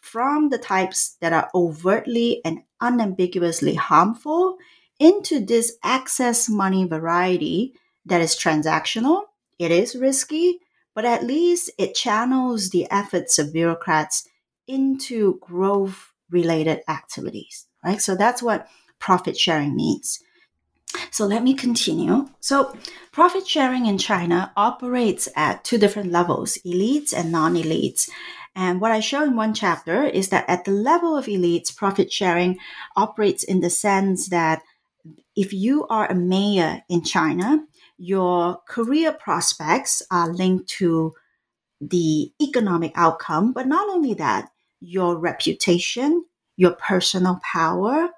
[0.00, 4.56] from the types that are overtly and unambiguously harmful
[4.98, 7.74] into this access money variety
[8.06, 9.22] that is transactional,
[9.58, 10.58] it is risky,
[10.94, 14.26] but at least it channels the efforts of bureaucrats
[14.66, 18.00] into growth related activities, right?
[18.00, 18.68] So that's what
[18.98, 20.20] profit sharing means.
[21.10, 22.28] So let me continue.
[22.40, 22.76] So,
[23.12, 28.08] profit sharing in China operates at two different levels elites and non elites.
[28.54, 32.10] And what I show in one chapter is that at the level of elites, profit
[32.10, 32.58] sharing
[32.96, 34.62] operates in the sense that
[35.36, 37.64] if you are a mayor in China,
[37.98, 41.14] your career prospects are linked to
[41.80, 46.24] the economic outcome, but not only that, your reputation,
[46.56, 48.08] your personal power,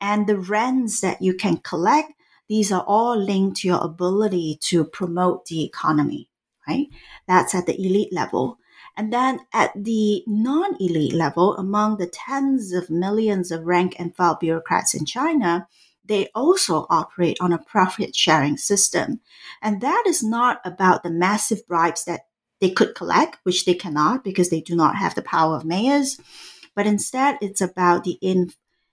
[0.00, 2.12] and the rents that you can collect.
[2.48, 6.28] These are all linked to your ability to promote the economy,
[6.66, 6.86] right?
[7.26, 8.58] That's at the elite level.
[8.96, 14.16] And then at the non elite level, among the tens of millions of rank and
[14.16, 15.68] file bureaucrats in China,
[16.04, 19.20] they also operate on a profit sharing system.
[19.62, 22.22] And that is not about the massive bribes that
[22.60, 26.18] they could collect, which they cannot because they do not have the power of mayors.
[26.74, 28.52] But instead, it's about the in,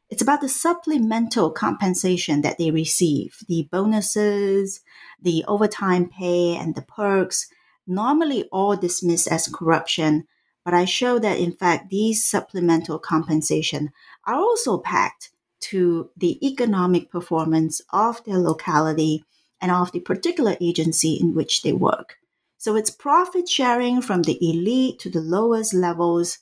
[0.10, 4.82] it's about the supplemental compensation that they receive, the bonuses,
[5.22, 7.48] the overtime pay, and the perks,
[7.88, 10.28] normally all dismissed as corruption.
[10.64, 13.92] But I show that in fact, these supplemental compensation
[14.26, 19.24] are also packed to the economic performance of their locality
[19.62, 22.18] and of the particular agency in which they work.
[22.58, 26.40] So it's profit sharing from the elite to the lowest levels,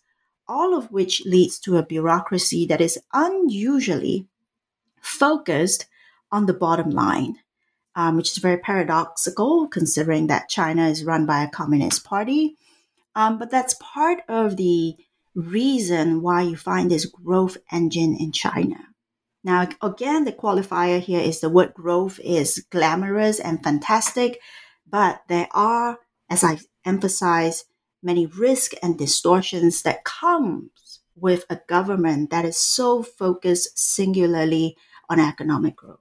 [0.47, 4.27] all of which leads to a bureaucracy that is unusually
[5.01, 5.87] focused
[6.31, 7.35] on the bottom line,
[7.95, 12.55] um, which is very paradoxical considering that China is run by a communist party.
[13.15, 14.95] Um, but that's part of the
[15.35, 18.77] reason why you find this growth engine in China.
[19.43, 24.39] Now, again, the qualifier here is the word growth is glamorous and fantastic,
[24.89, 27.65] but there are, as I emphasize,
[28.03, 34.75] many risks and distortions that comes with a government that is so focused singularly
[35.09, 35.99] on economic growth.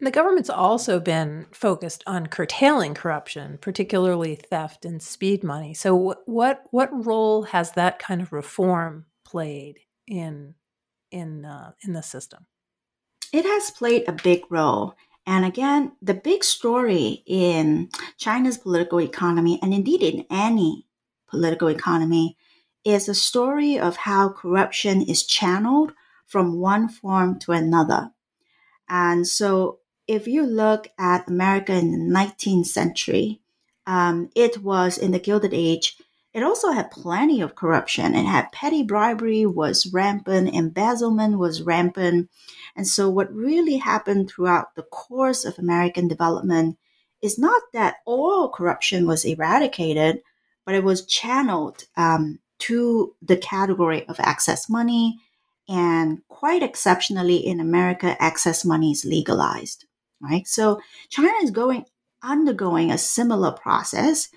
[0.00, 5.74] The government's also been focused on curtailing corruption, particularly theft and speed money.
[5.74, 10.54] So, what what role has that kind of reform played in
[11.10, 12.46] in uh, in the system?
[13.32, 14.94] It has played a big role.
[15.28, 20.86] And again, the big story in China's political economy, and indeed in any
[21.28, 22.38] political economy
[22.82, 25.92] is a story of how corruption is channeled
[26.26, 28.12] from one form to another.
[28.88, 33.42] And so if you look at America in the 19th century,
[33.86, 35.98] um, it was in the Gilded Age.
[36.34, 38.14] It also had plenty of corruption.
[38.14, 42.30] It had petty bribery was rampant, embezzlement was rampant.
[42.76, 46.78] And so what really happened throughout the course of American development
[47.22, 50.20] is not that all corruption was eradicated,
[50.64, 55.18] but it was channeled um, to the category of access money.
[55.68, 59.86] And quite exceptionally in America, access money is legalized
[60.20, 60.46] right?
[60.46, 61.84] So China is going
[62.22, 64.28] undergoing a similar process.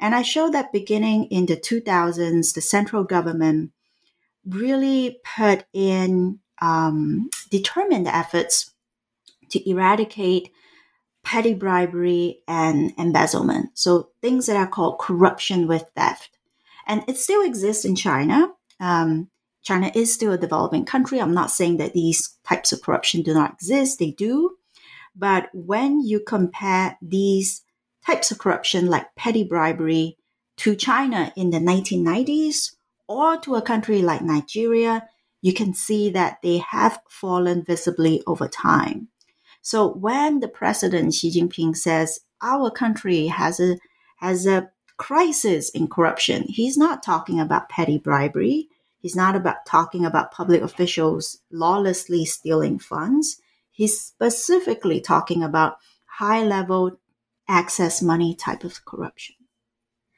[0.00, 3.72] And I show that beginning in the 2000s, the central government
[4.46, 8.72] really put in um, determined efforts
[9.50, 10.50] to eradicate
[11.24, 13.70] petty bribery and embezzlement.
[13.74, 16.30] So things that are called corruption with theft.
[16.86, 18.48] And it still exists in China.
[18.80, 19.28] Um,
[19.62, 21.20] China is still a developing country.
[21.20, 23.98] I'm not saying that these types of corruption do not exist.
[23.98, 24.56] They do.
[25.14, 27.62] But when you compare these
[28.08, 30.16] types of corruption like petty bribery
[30.56, 32.74] to China in the 1990s
[33.06, 35.06] or to a country like Nigeria,
[35.42, 39.08] you can see that they have fallen visibly over time.
[39.60, 43.78] So when the president Xi Jinping says our country has a
[44.16, 48.68] has a crisis in corruption, he's not talking about petty bribery.
[49.00, 53.40] He's not about talking about public officials lawlessly stealing funds.
[53.70, 56.98] He's specifically talking about high level
[57.48, 59.36] access money type of corruption.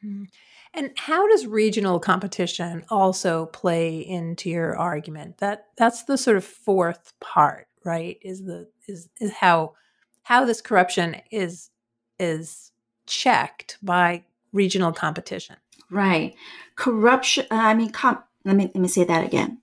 [0.00, 0.24] Hmm.
[0.72, 5.38] And how does regional competition also play into your argument?
[5.38, 8.18] That that's the sort of fourth part, right?
[8.22, 9.74] Is the is is how
[10.22, 11.70] how this corruption is
[12.18, 12.70] is
[13.06, 15.56] checked by regional competition.
[15.90, 16.34] Right.
[16.76, 19.58] Corruption I mean com- let me let me say that again.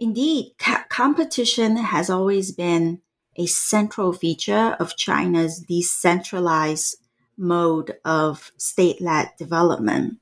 [0.00, 3.02] Indeed, ca- competition has always been
[3.36, 6.96] a central feature of China's decentralized
[7.40, 10.18] mode of state led development.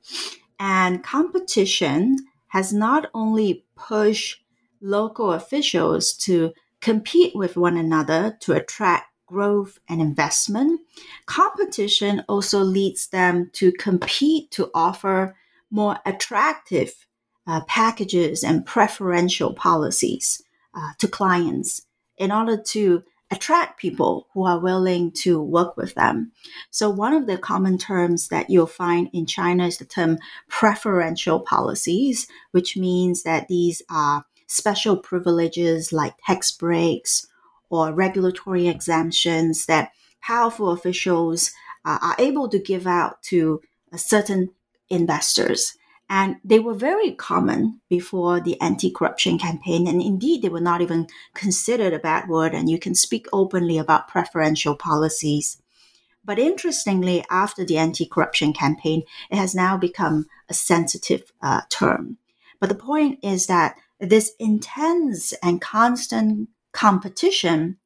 [0.59, 2.17] And competition
[2.47, 4.41] has not only pushed
[4.81, 10.81] local officials to compete with one another to attract growth and investment,
[11.27, 15.35] competition also leads them to compete to offer
[15.69, 17.05] more attractive
[17.45, 20.41] uh, packages and preferential policies
[20.73, 21.85] uh, to clients
[22.17, 26.31] in order to attract people who are willing to work with them.
[26.71, 30.17] So one of the common terms that you'll find in China is the term
[30.47, 37.27] preferential policies, which means that these are special privileges like tax breaks
[37.69, 41.51] or regulatory exemptions that powerful officials
[41.85, 43.61] uh, are able to give out to
[43.95, 44.49] certain
[44.89, 45.75] investors.
[46.09, 49.87] And they were very common before the anti corruption campaign.
[49.87, 52.55] And indeed, they were not even considered a bad word.
[52.55, 55.61] And you can speak openly about preferential policies.
[56.25, 62.17] But interestingly, after the anti corruption campaign, it has now become a sensitive uh, term.
[62.59, 67.77] But the point is that this intense and constant competition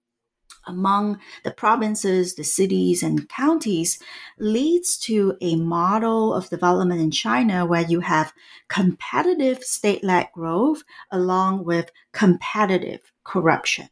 [0.65, 3.99] among the provinces, the cities, and counties
[4.37, 8.33] leads to a model of development in China where you have
[8.67, 13.89] competitive state led growth along with competitive corruption.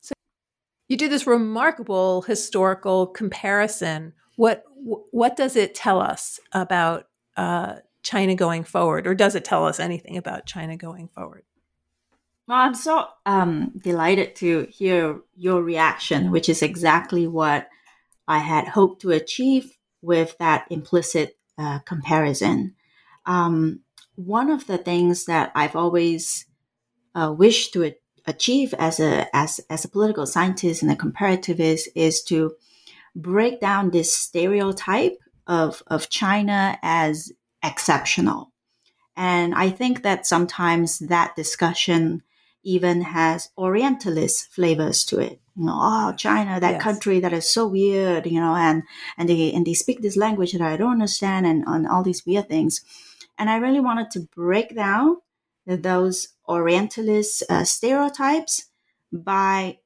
[0.00, 0.14] So
[0.88, 4.12] you do this remarkable historical comparison.
[4.36, 4.64] What
[5.10, 9.80] what does it tell us about uh, China going forward, or does it tell us
[9.80, 11.42] anything about China going forward?
[12.48, 17.68] Well, I'm so um, delighted to hear your reaction, which is exactly what
[18.28, 22.74] I had hoped to achieve with that implicit uh, comparison.
[23.24, 23.80] Um,
[24.14, 26.46] one of the things that I've always
[27.16, 27.92] uh, wished to
[28.26, 32.54] achieve as a as as a political scientist and a comparativist is to
[33.14, 35.18] break down this stereotype
[35.48, 37.32] of of China as
[37.64, 38.52] exceptional.
[39.16, 42.22] And I think that sometimes that discussion
[42.66, 45.40] even has Orientalist flavors to it.
[45.56, 46.82] You know, oh, China, that yes.
[46.82, 48.82] country that is so weird, you know, and
[49.16, 52.26] and they and they speak this language that I don't understand, and on all these
[52.26, 52.82] weird things.
[53.38, 55.18] And I really wanted to break down
[55.66, 58.66] those Orientalist uh, stereotypes
[59.12, 59.78] by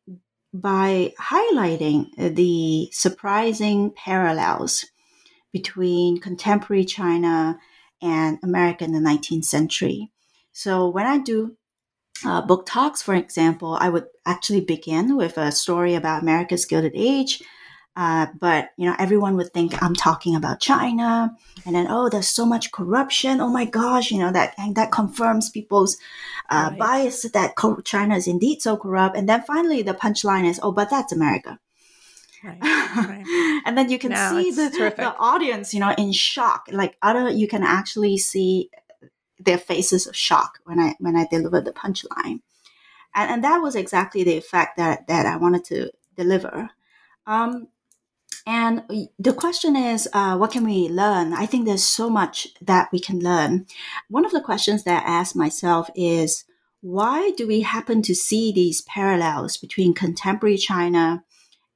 [0.52, 4.86] by highlighting the surprising parallels
[5.52, 7.58] between contemporary China
[8.02, 10.10] and America in the 19th century.
[10.52, 11.56] So when I do
[12.24, 16.92] uh, book talks, for example, I would actually begin with a story about America's Gilded
[16.94, 17.42] Age.
[17.96, 22.28] Uh, but you know, everyone would think I'm talking about China, and then oh, there's
[22.28, 23.40] so much corruption.
[23.40, 25.98] Oh my gosh, you know that and that confirms people's
[26.50, 26.78] uh, right.
[26.78, 27.54] bias that
[27.84, 29.16] China is indeed so corrupt.
[29.16, 31.58] And then finally, the punchline is, oh, but that's America.
[32.42, 33.62] Right, right.
[33.66, 36.68] and then you can no, see the, the audience, you know, in shock.
[36.70, 38.70] Like other, you can actually see
[39.40, 42.40] their faces of shock when I when I delivered the punchline,
[43.14, 46.70] and and that was exactly the effect that that I wanted to deliver.
[47.26, 47.68] Um,
[48.46, 48.82] and
[49.18, 51.32] the question is, uh, what can we learn?
[51.32, 53.66] I think there's so much that we can learn.
[54.08, 56.44] One of the questions that I ask myself is,
[56.80, 61.22] why do we happen to see these parallels between contemporary China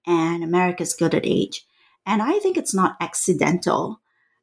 [0.06, 1.66] and America's Gilded Age?
[2.06, 4.00] And I think it's not accidental.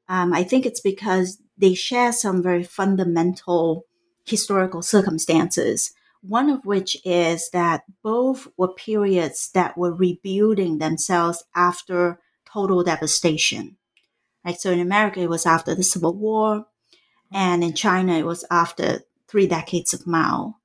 [0.08, 3.86] Um, I think it's because they share some very fundamental
[4.26, 5.94] historical circumstances.
[6.22, 13.78] One of which is that both were periods that were rebuilding themselves after total devastation.
[14.44, 14.60] Right?
[14.60, 16.66] So in America, it was after the Civil War,
[17.32, 20.58] and in China, it was after three decades of Mao.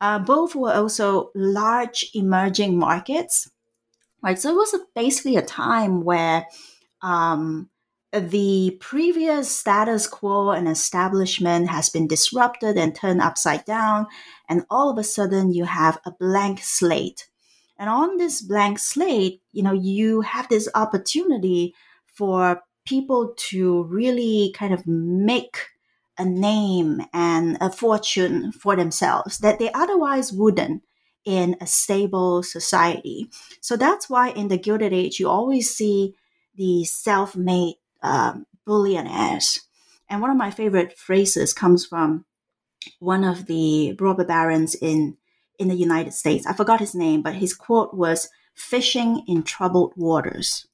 [0.00, 3.50] Uh, both were also large emerging markets,
[4.22, 4.38] right?
[4.38, 6.46] So it was basically a time where
[7.02, 7.68] um,
[8.12, 14.06] the previous status quo and establishment has been disrupted and turned upside down.
[14.48, 17.28] And all of a sudden, you have a blank slate.
[17.78, 21.74] And on this blank slate, you know, you have this opportunity
[22.06, 25.66] for people to really kind of make
[26.18, 30.82] a name and a fortune for themselves that they otherwise wouldn't
[31.26, 33.28] in a stable society.
[33.60, 36.14] So that's why in the Gilded Age, you always see
[36.54, 39.60] the self made um, billionaires.
[40.08, 42.24] And one of my favorite phrases comes from
[43.00, 45.16] one of the robber barons in
[45.58, 46.46] in the United States.
[46.46, 50.66] I forgot his name, but his quote was "fishing in troubled waters."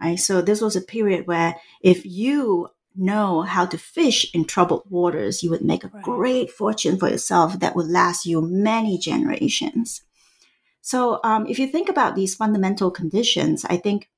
[0.00, 0.18] Right.
[0.18, 5.42] So this was a period where if you know how to fish in troubled waters,
[5.42, 6.02] you would make a right.
[6.02, 10.02] great fortune for yourself that would last you many generations.
[10.82, 14.08] So, um, if you think about these fundamental conditions, I think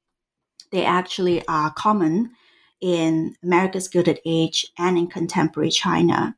[0.72, 2.32] they actually are common
[2.80, 6.34] in America's Gilded Age and in contemporary China.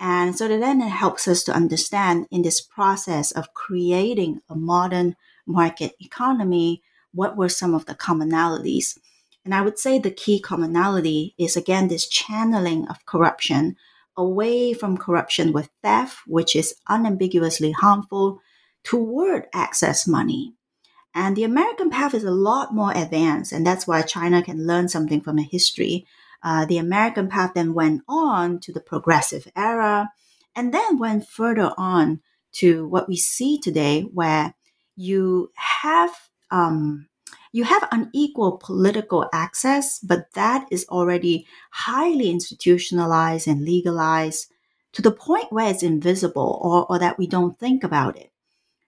[0.00, 5.14] And so then it helps us to understand in this process of creating a modern
[5.46, 6.82] market economy,
[7.12, 8.98] what were some of the commonalities?
[9.44, 13.76] And I would say the key commonality is again this channeling of corruption
[14.16, 18.40] away from corruption with theft, which is unambiguously harmful,
[18.82, 20.54] toward access money.
[21.14, 24.88] And the American path is a lot more advanced, and that's why China can learn
[24.88, 26.06] something from the history.
[26.42, 30.10] Uh, the American path then went on to the progressive era,
[30.56, 32.20] and then went further on
[32.52, 34.54] to what we see today, where
[34.96, 36.10] you have
[36.50, 37.08] um,
[37.52, 44.50] you have unequal political access, but that is already highly institutionalized and legalized
[44.92, 48.32] to the point where it's invisible or, or that we don't think about it.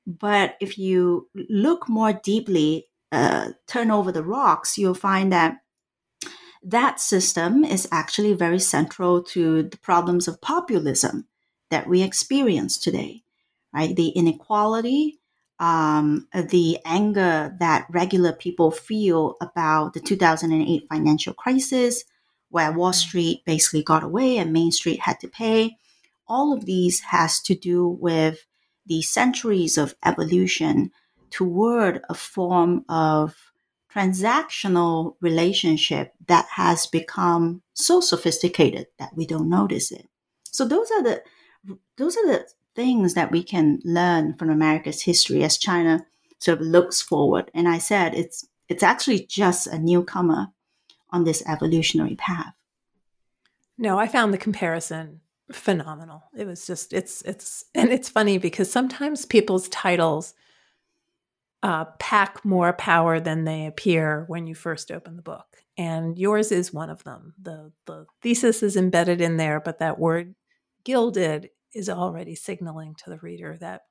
[0.07, 5.59] But if you look more deeply, uh, turn over the rocks, you'll find that
[6.62, 11.26] that system is actually very central to the problems of populism
[11.70, 13.22] that we experience today,
[13.72, 13.94] right?
[13.94, 15.20] The inequality,
[15.59, 22.04] um, the anger that regular people feel about the 2008 financial crisis,
[22.50, 22.94] where Wall mm.
[22.94, 25.76] Street basically got away and Main Street had to pay.
[26.28, 28.46] All of these has to do with
[28.87, 30.91] the centuries of evolution
[31.30, 33.34] toward a form of
[33.93, 40.07] transactional relationship that has become so sophisticated that we don't notice it.
[40.45, 41.22] So those are the
[41.97, 46.07] those are the things that we can learn from America's history as China
[46.39, 47.51] sort of looks forward.
[47.55, 50.49] And I said it's it's actually just a newcomer
[51.11, 52.53] on this evolutionary path.
[53.78, 55.20] No, I found the comparison
[55.53, 56.24] phenomenal.
[56.36, 60.34] It was just it's it's and it's funny because sometimes people's titles
[61.62, 66.53] uh, pack more power than they appear when you first open the book, and yours
[66.53, 67.34] is one of them.
[67.40, 70.34] the The thesis is embedded in there, but that word
[70.84, 73.82] "gilded" is already signaling to the reader that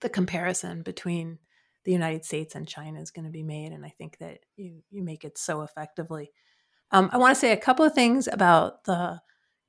[0.00, 1.38] the comparison between
[1.84, 4.82] the United States and China is going to be made, and I think that you
[4.90, 6.30] you make it so effectively.
[6.92, 9.20] Um, I want to say a couple of things about the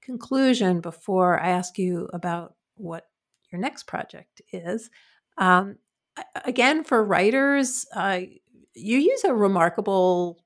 [0.04, 3.06] conclusion before I ask you about what
[3.52, 4.90] your next project is.
[5.38, 5.78] Um,
[6.46, 8.22] again, for writers, uh,
[8.74, 10.44] you use a remarkable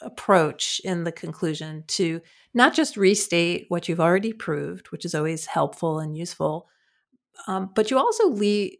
[0.00, 2.20] approach in the conclusion to
[2.54, 6.68] not just restate what you've already proved, which is always helpful and useful,
[7.46, 8.72] um, but you also leave,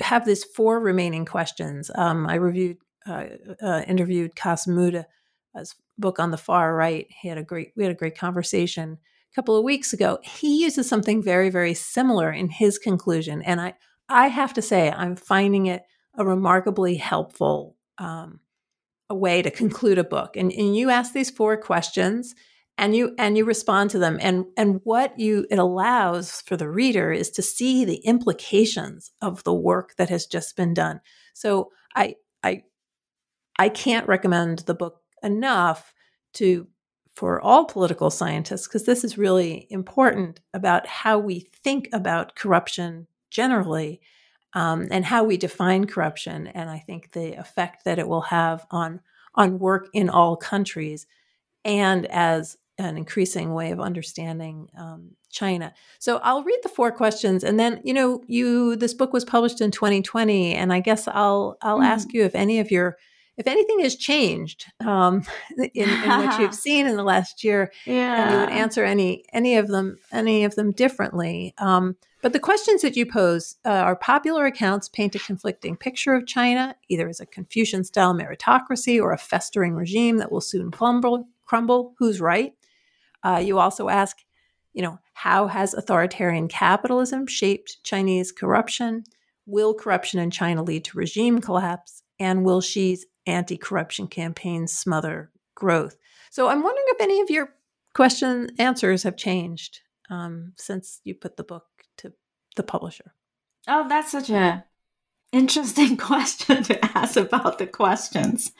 [0.00, 1.90] have these four remaining questions.
[1.94, 3.24] Um, I reviewed uh,
[3.62, 5.04] uh, interviewed Cas Mudde,
[5.56, 7.06] his book on the far right.
[7.10, 8.98] He had a great we had a great conversation
[9.32, 10.18] a couple of weeks ago.
[10.22, 13.74] He uses something very very similar in his conclusion, and I
[14.08, 15.84] I have to say I'm finding it
[16.16, 18.40] a remarkably helpful um,
[19.08, 20.36] a way to conclude a book.
[20.36, 22.34] And, and you ask these four questions
[22.78, 26.68] and you and you respond to them and and what you it allows for the
[26.68, 31.00] reader is to see the implications of the work that has just been done
[31.34, 32.62] so i i
[33.58, 35.92] i can't recommend the book enough
[36.34, 36.66] to
[37.14, 43.06] for all political scientists because this is really important about how we think about corruption
[43.30, 44.00] generally
[44.54, 48.64] um, and how we define corruption and i think the effect that it will have
[48.70, 49.00] on
[49.34, 51.06] on work in all countries
[51.64, 55.72] and as an increasing way of understanding um, China.
[55.98, 59.60] So I'll read the four questions, and then you know, you this book was published
[59.60, 61.84] in 2020, and I guess I'll I'll mm.
[61.84, 62.96] ask you if any of your
[63.40, 65.24] if anything has changed um,
[65.58, 68.22] in, in what you've seen in the last year, yeah.
[68.22, 71.54] and you would answer any any of them any of them differently.
[71.58, 76.12] Um, but the questions that you pose uh, are popular accounts paint a conflicting picture
[76.12, 80.70] of China, either as a Confucian style meritocracy or a festering regime that will soon
[80.70, 81.26] crumble.
[81.46, 81.94] Crumble.
[81.98, 82.52] Who's right?
[83.24, 84.18] Uh, you also ask,
[84.74, 89.04] you know, how has authoritarian capitalism shaped Chinese corruption?
[89.46, 92.02] Will corruption in China lead to regime collapse?
[92.18, 95.96] And will Xi's anti corruption campaigns smother growth?
[96.30, 97.54] So I'm wondering if any of your
[97.94, 101.64] question answers have changed um, since you put the book
[101.98, 102.12] to
[102.56, 103.14] the publisher.
[103.68, 104.64] Oh, that's such a
[105.32, 108.52] interesting question to ask about the questions.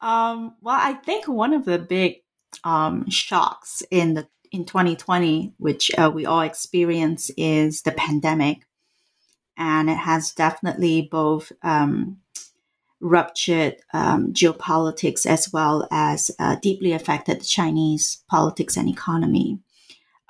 [0.00, 2.16] Um, well, I think one of the big
[2.64, 8.58] um, shocks in the in 2020, which uh, we all experience, is the pandemic,
[9.58, 12.18] and it has definitely both um,
[13.04, 19.58] ruptured um, geopolitics as well as uh, deeply affected Chinese politics and economy.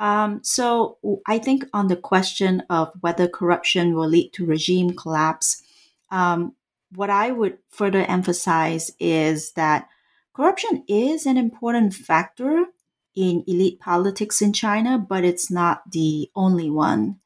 [0.01, 5.63] Um, so I think on the question of whether corruption will lead to regime collapse,
[6.11, 6.57] um,
[6.95, 9.89] what I would further emphasize is that
[10.35, 12.67] corruption is an important factor
[13.15, 17.21] in elite politics in China, but it's not the only one.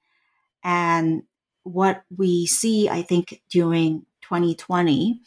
[0.62, 1.22] And
[1.62, 5.20] what we see, I think, during 2020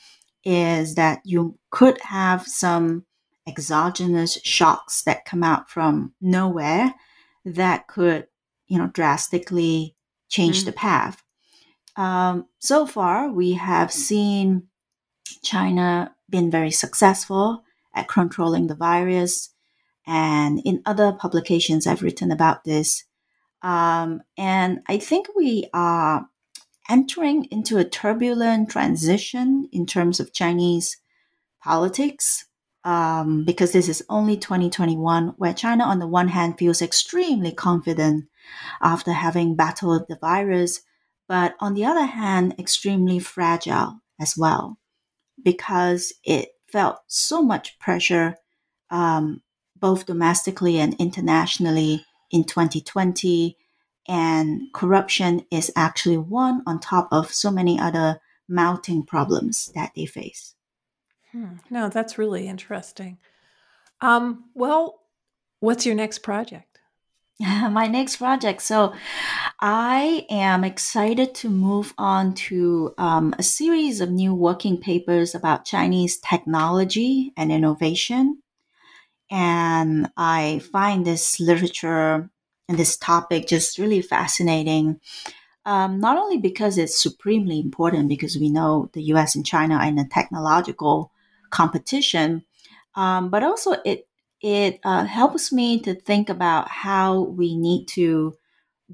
[0.43, 3.05] is that you could have some
[3.47, 6.93] exogenous shocks that come out from nowhere
[7.45, 8.27] that could,
[8.67, 9.95] you know, drastically
[10.29, 10.65] change mm.
[10.65, 11.23] the path.
[11.95, 14.67] Um, so far, we have seen
[15.43, 19.49] China been very successful at controlling the virus.
[20.07, 23.03] And in other publications, I've written about this.
[23.61, 26.25] Um, and I think we are
[26.89, 30.97] entering into a turbulent transition in terms of Chinese
[31.63, 32.45] politics
[32.83, 38.25] um, because this is only 2021, where China, on the one hand, feels extremely confident
[38.81, 40.81] after having battled the virus,
[41.27, 44.77] but on the other hand, extremely fragile as well
[45.43, 48.35] because it felt so much pressure,
[48.89, 49.41] um,
[49.75, 53.57] both domestically and internationally in 2020.
[54.07, 60.05] And corruption is actually one on top of so many other mounting problems that they
[60.05, 60.55] face.
[61.31, 61.55] Hmm.
[61.69, 63.17] No, that's really interesting.
[64.01, 65.01] Um, well,
[65.59, 66.71] what's your next project?
[67.39, 68.61] my next project.
[68.61, 68.93] So,
[69.59, 75.65] I am excited to move on to um, a series of new working papers about
[75.65, 78.41] Chinese technology and innovation.
[79.29, 82.29] And I find this literature
[82.71, 85.01] and this topic just really fascinating.
[85.65, 89.85] Um, not only because it's supremely important, because we know the US and China are
[89.85, 91.11] in a technological
[91.49, 92.45] competition,
[92.95, 94.07] um, but also it
[94.41, 98.33] it uh, helps me to think about how we need to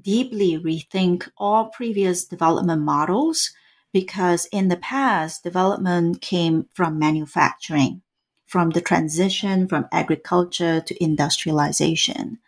[0.00, 3.52] deeply rethink all previous development models
[3.92, 8.02] because in the past, development came from manufacturing,
[8.44, 12.38] from the transition from agriculture to industrialization.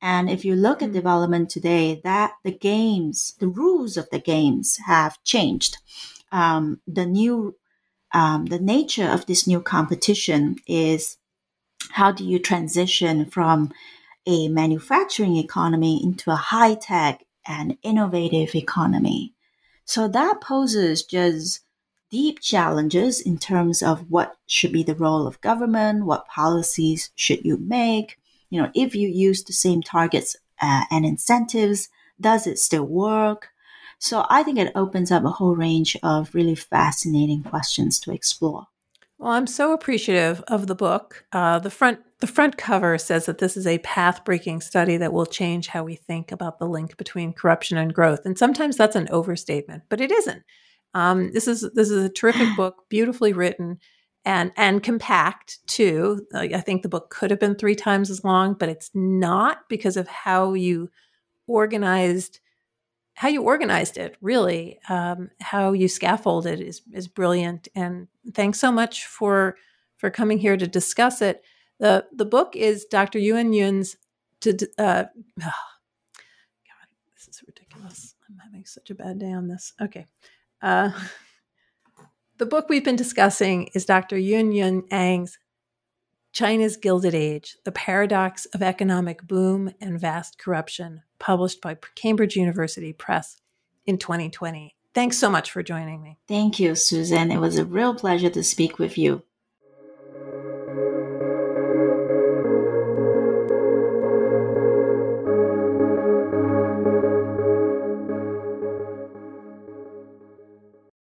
[0.00, 0.94] And if you look at mm.
[0.94, 5.78] development today, that the games, the rules of the games have changed.
[6.32, 7.56] Um, the new,
[8.12, 11.16] um, the nature of this new competition is
[11.90, 13.72] how do you transition from
[14.26, 19.34] a manufacturing economy into a high tech and innovative economy?
[19.84, 21.60] So that poses just
[22.10, 27.44] deep challenges in terms of what should be the role of government, what policies should
[27.44, 28.18] you make.
[28.50, 31.88] You know, if you use the same targets uh, and incentives,
[32.20, 33.48] does it still work?
[33.98, 38.66] So I think it opens up a whole range of really fascinating questions to explore
[39.18, 41.24] Well, I'm so appreciative of the book.
[41.32, 45.12] Uh, the front the front cover says that this is a path breaking study that
[45.12, 48.24] will change how we think about the link between corruption and growth.
[48.24, 50.42] And sometimes that's an overstatement, but it isn't.
[50.94, 53.78] Um, this is this is a terrific book, beautifully written
[54.26, 56.26] and and compact too.
[56.34, 59.96] I think the book could have been three times as long, but it's not because
[59.96, 60.90] of how you
[61.46, 62.40] organized
[63.14, 64.16] how you organized it.
[64.20, 67.68] Really, um, how you scaffolded is is brilliant.
[67.74, 69.56] And thanks so much for
[69.96, 71.44] for coming here to discuss it.
[71.78, 73.18] the The book is Dr.
[73.18, 73.96] Yuen Yuen's.
[74.40, 75.04] To uh,
[75.40, 78.16] oh, God, this is ridiculous.
[78.28, 79.72] I'm having such a bad day on this.
[79.80, 80.04] Okay.
[80.60, 80.90] Uh,
[82.38, 84.18] the book we've been discussing is Dr.
[84.18, 85.38] Yuen Yun Ang's
[86.32, 92.92] China's Gilded Age The Paradox of Economic Boom and Vast Corruption, published by Cambridge University
[92.92, 93.40] Press
[93.86, 94.76] in 2020.
[94.92, 96.18] Thanks so much for joining me.
[96.28, 97.30] Thank you, Susan.
[97.30, 99.22] It was a real pleasure to speak with you.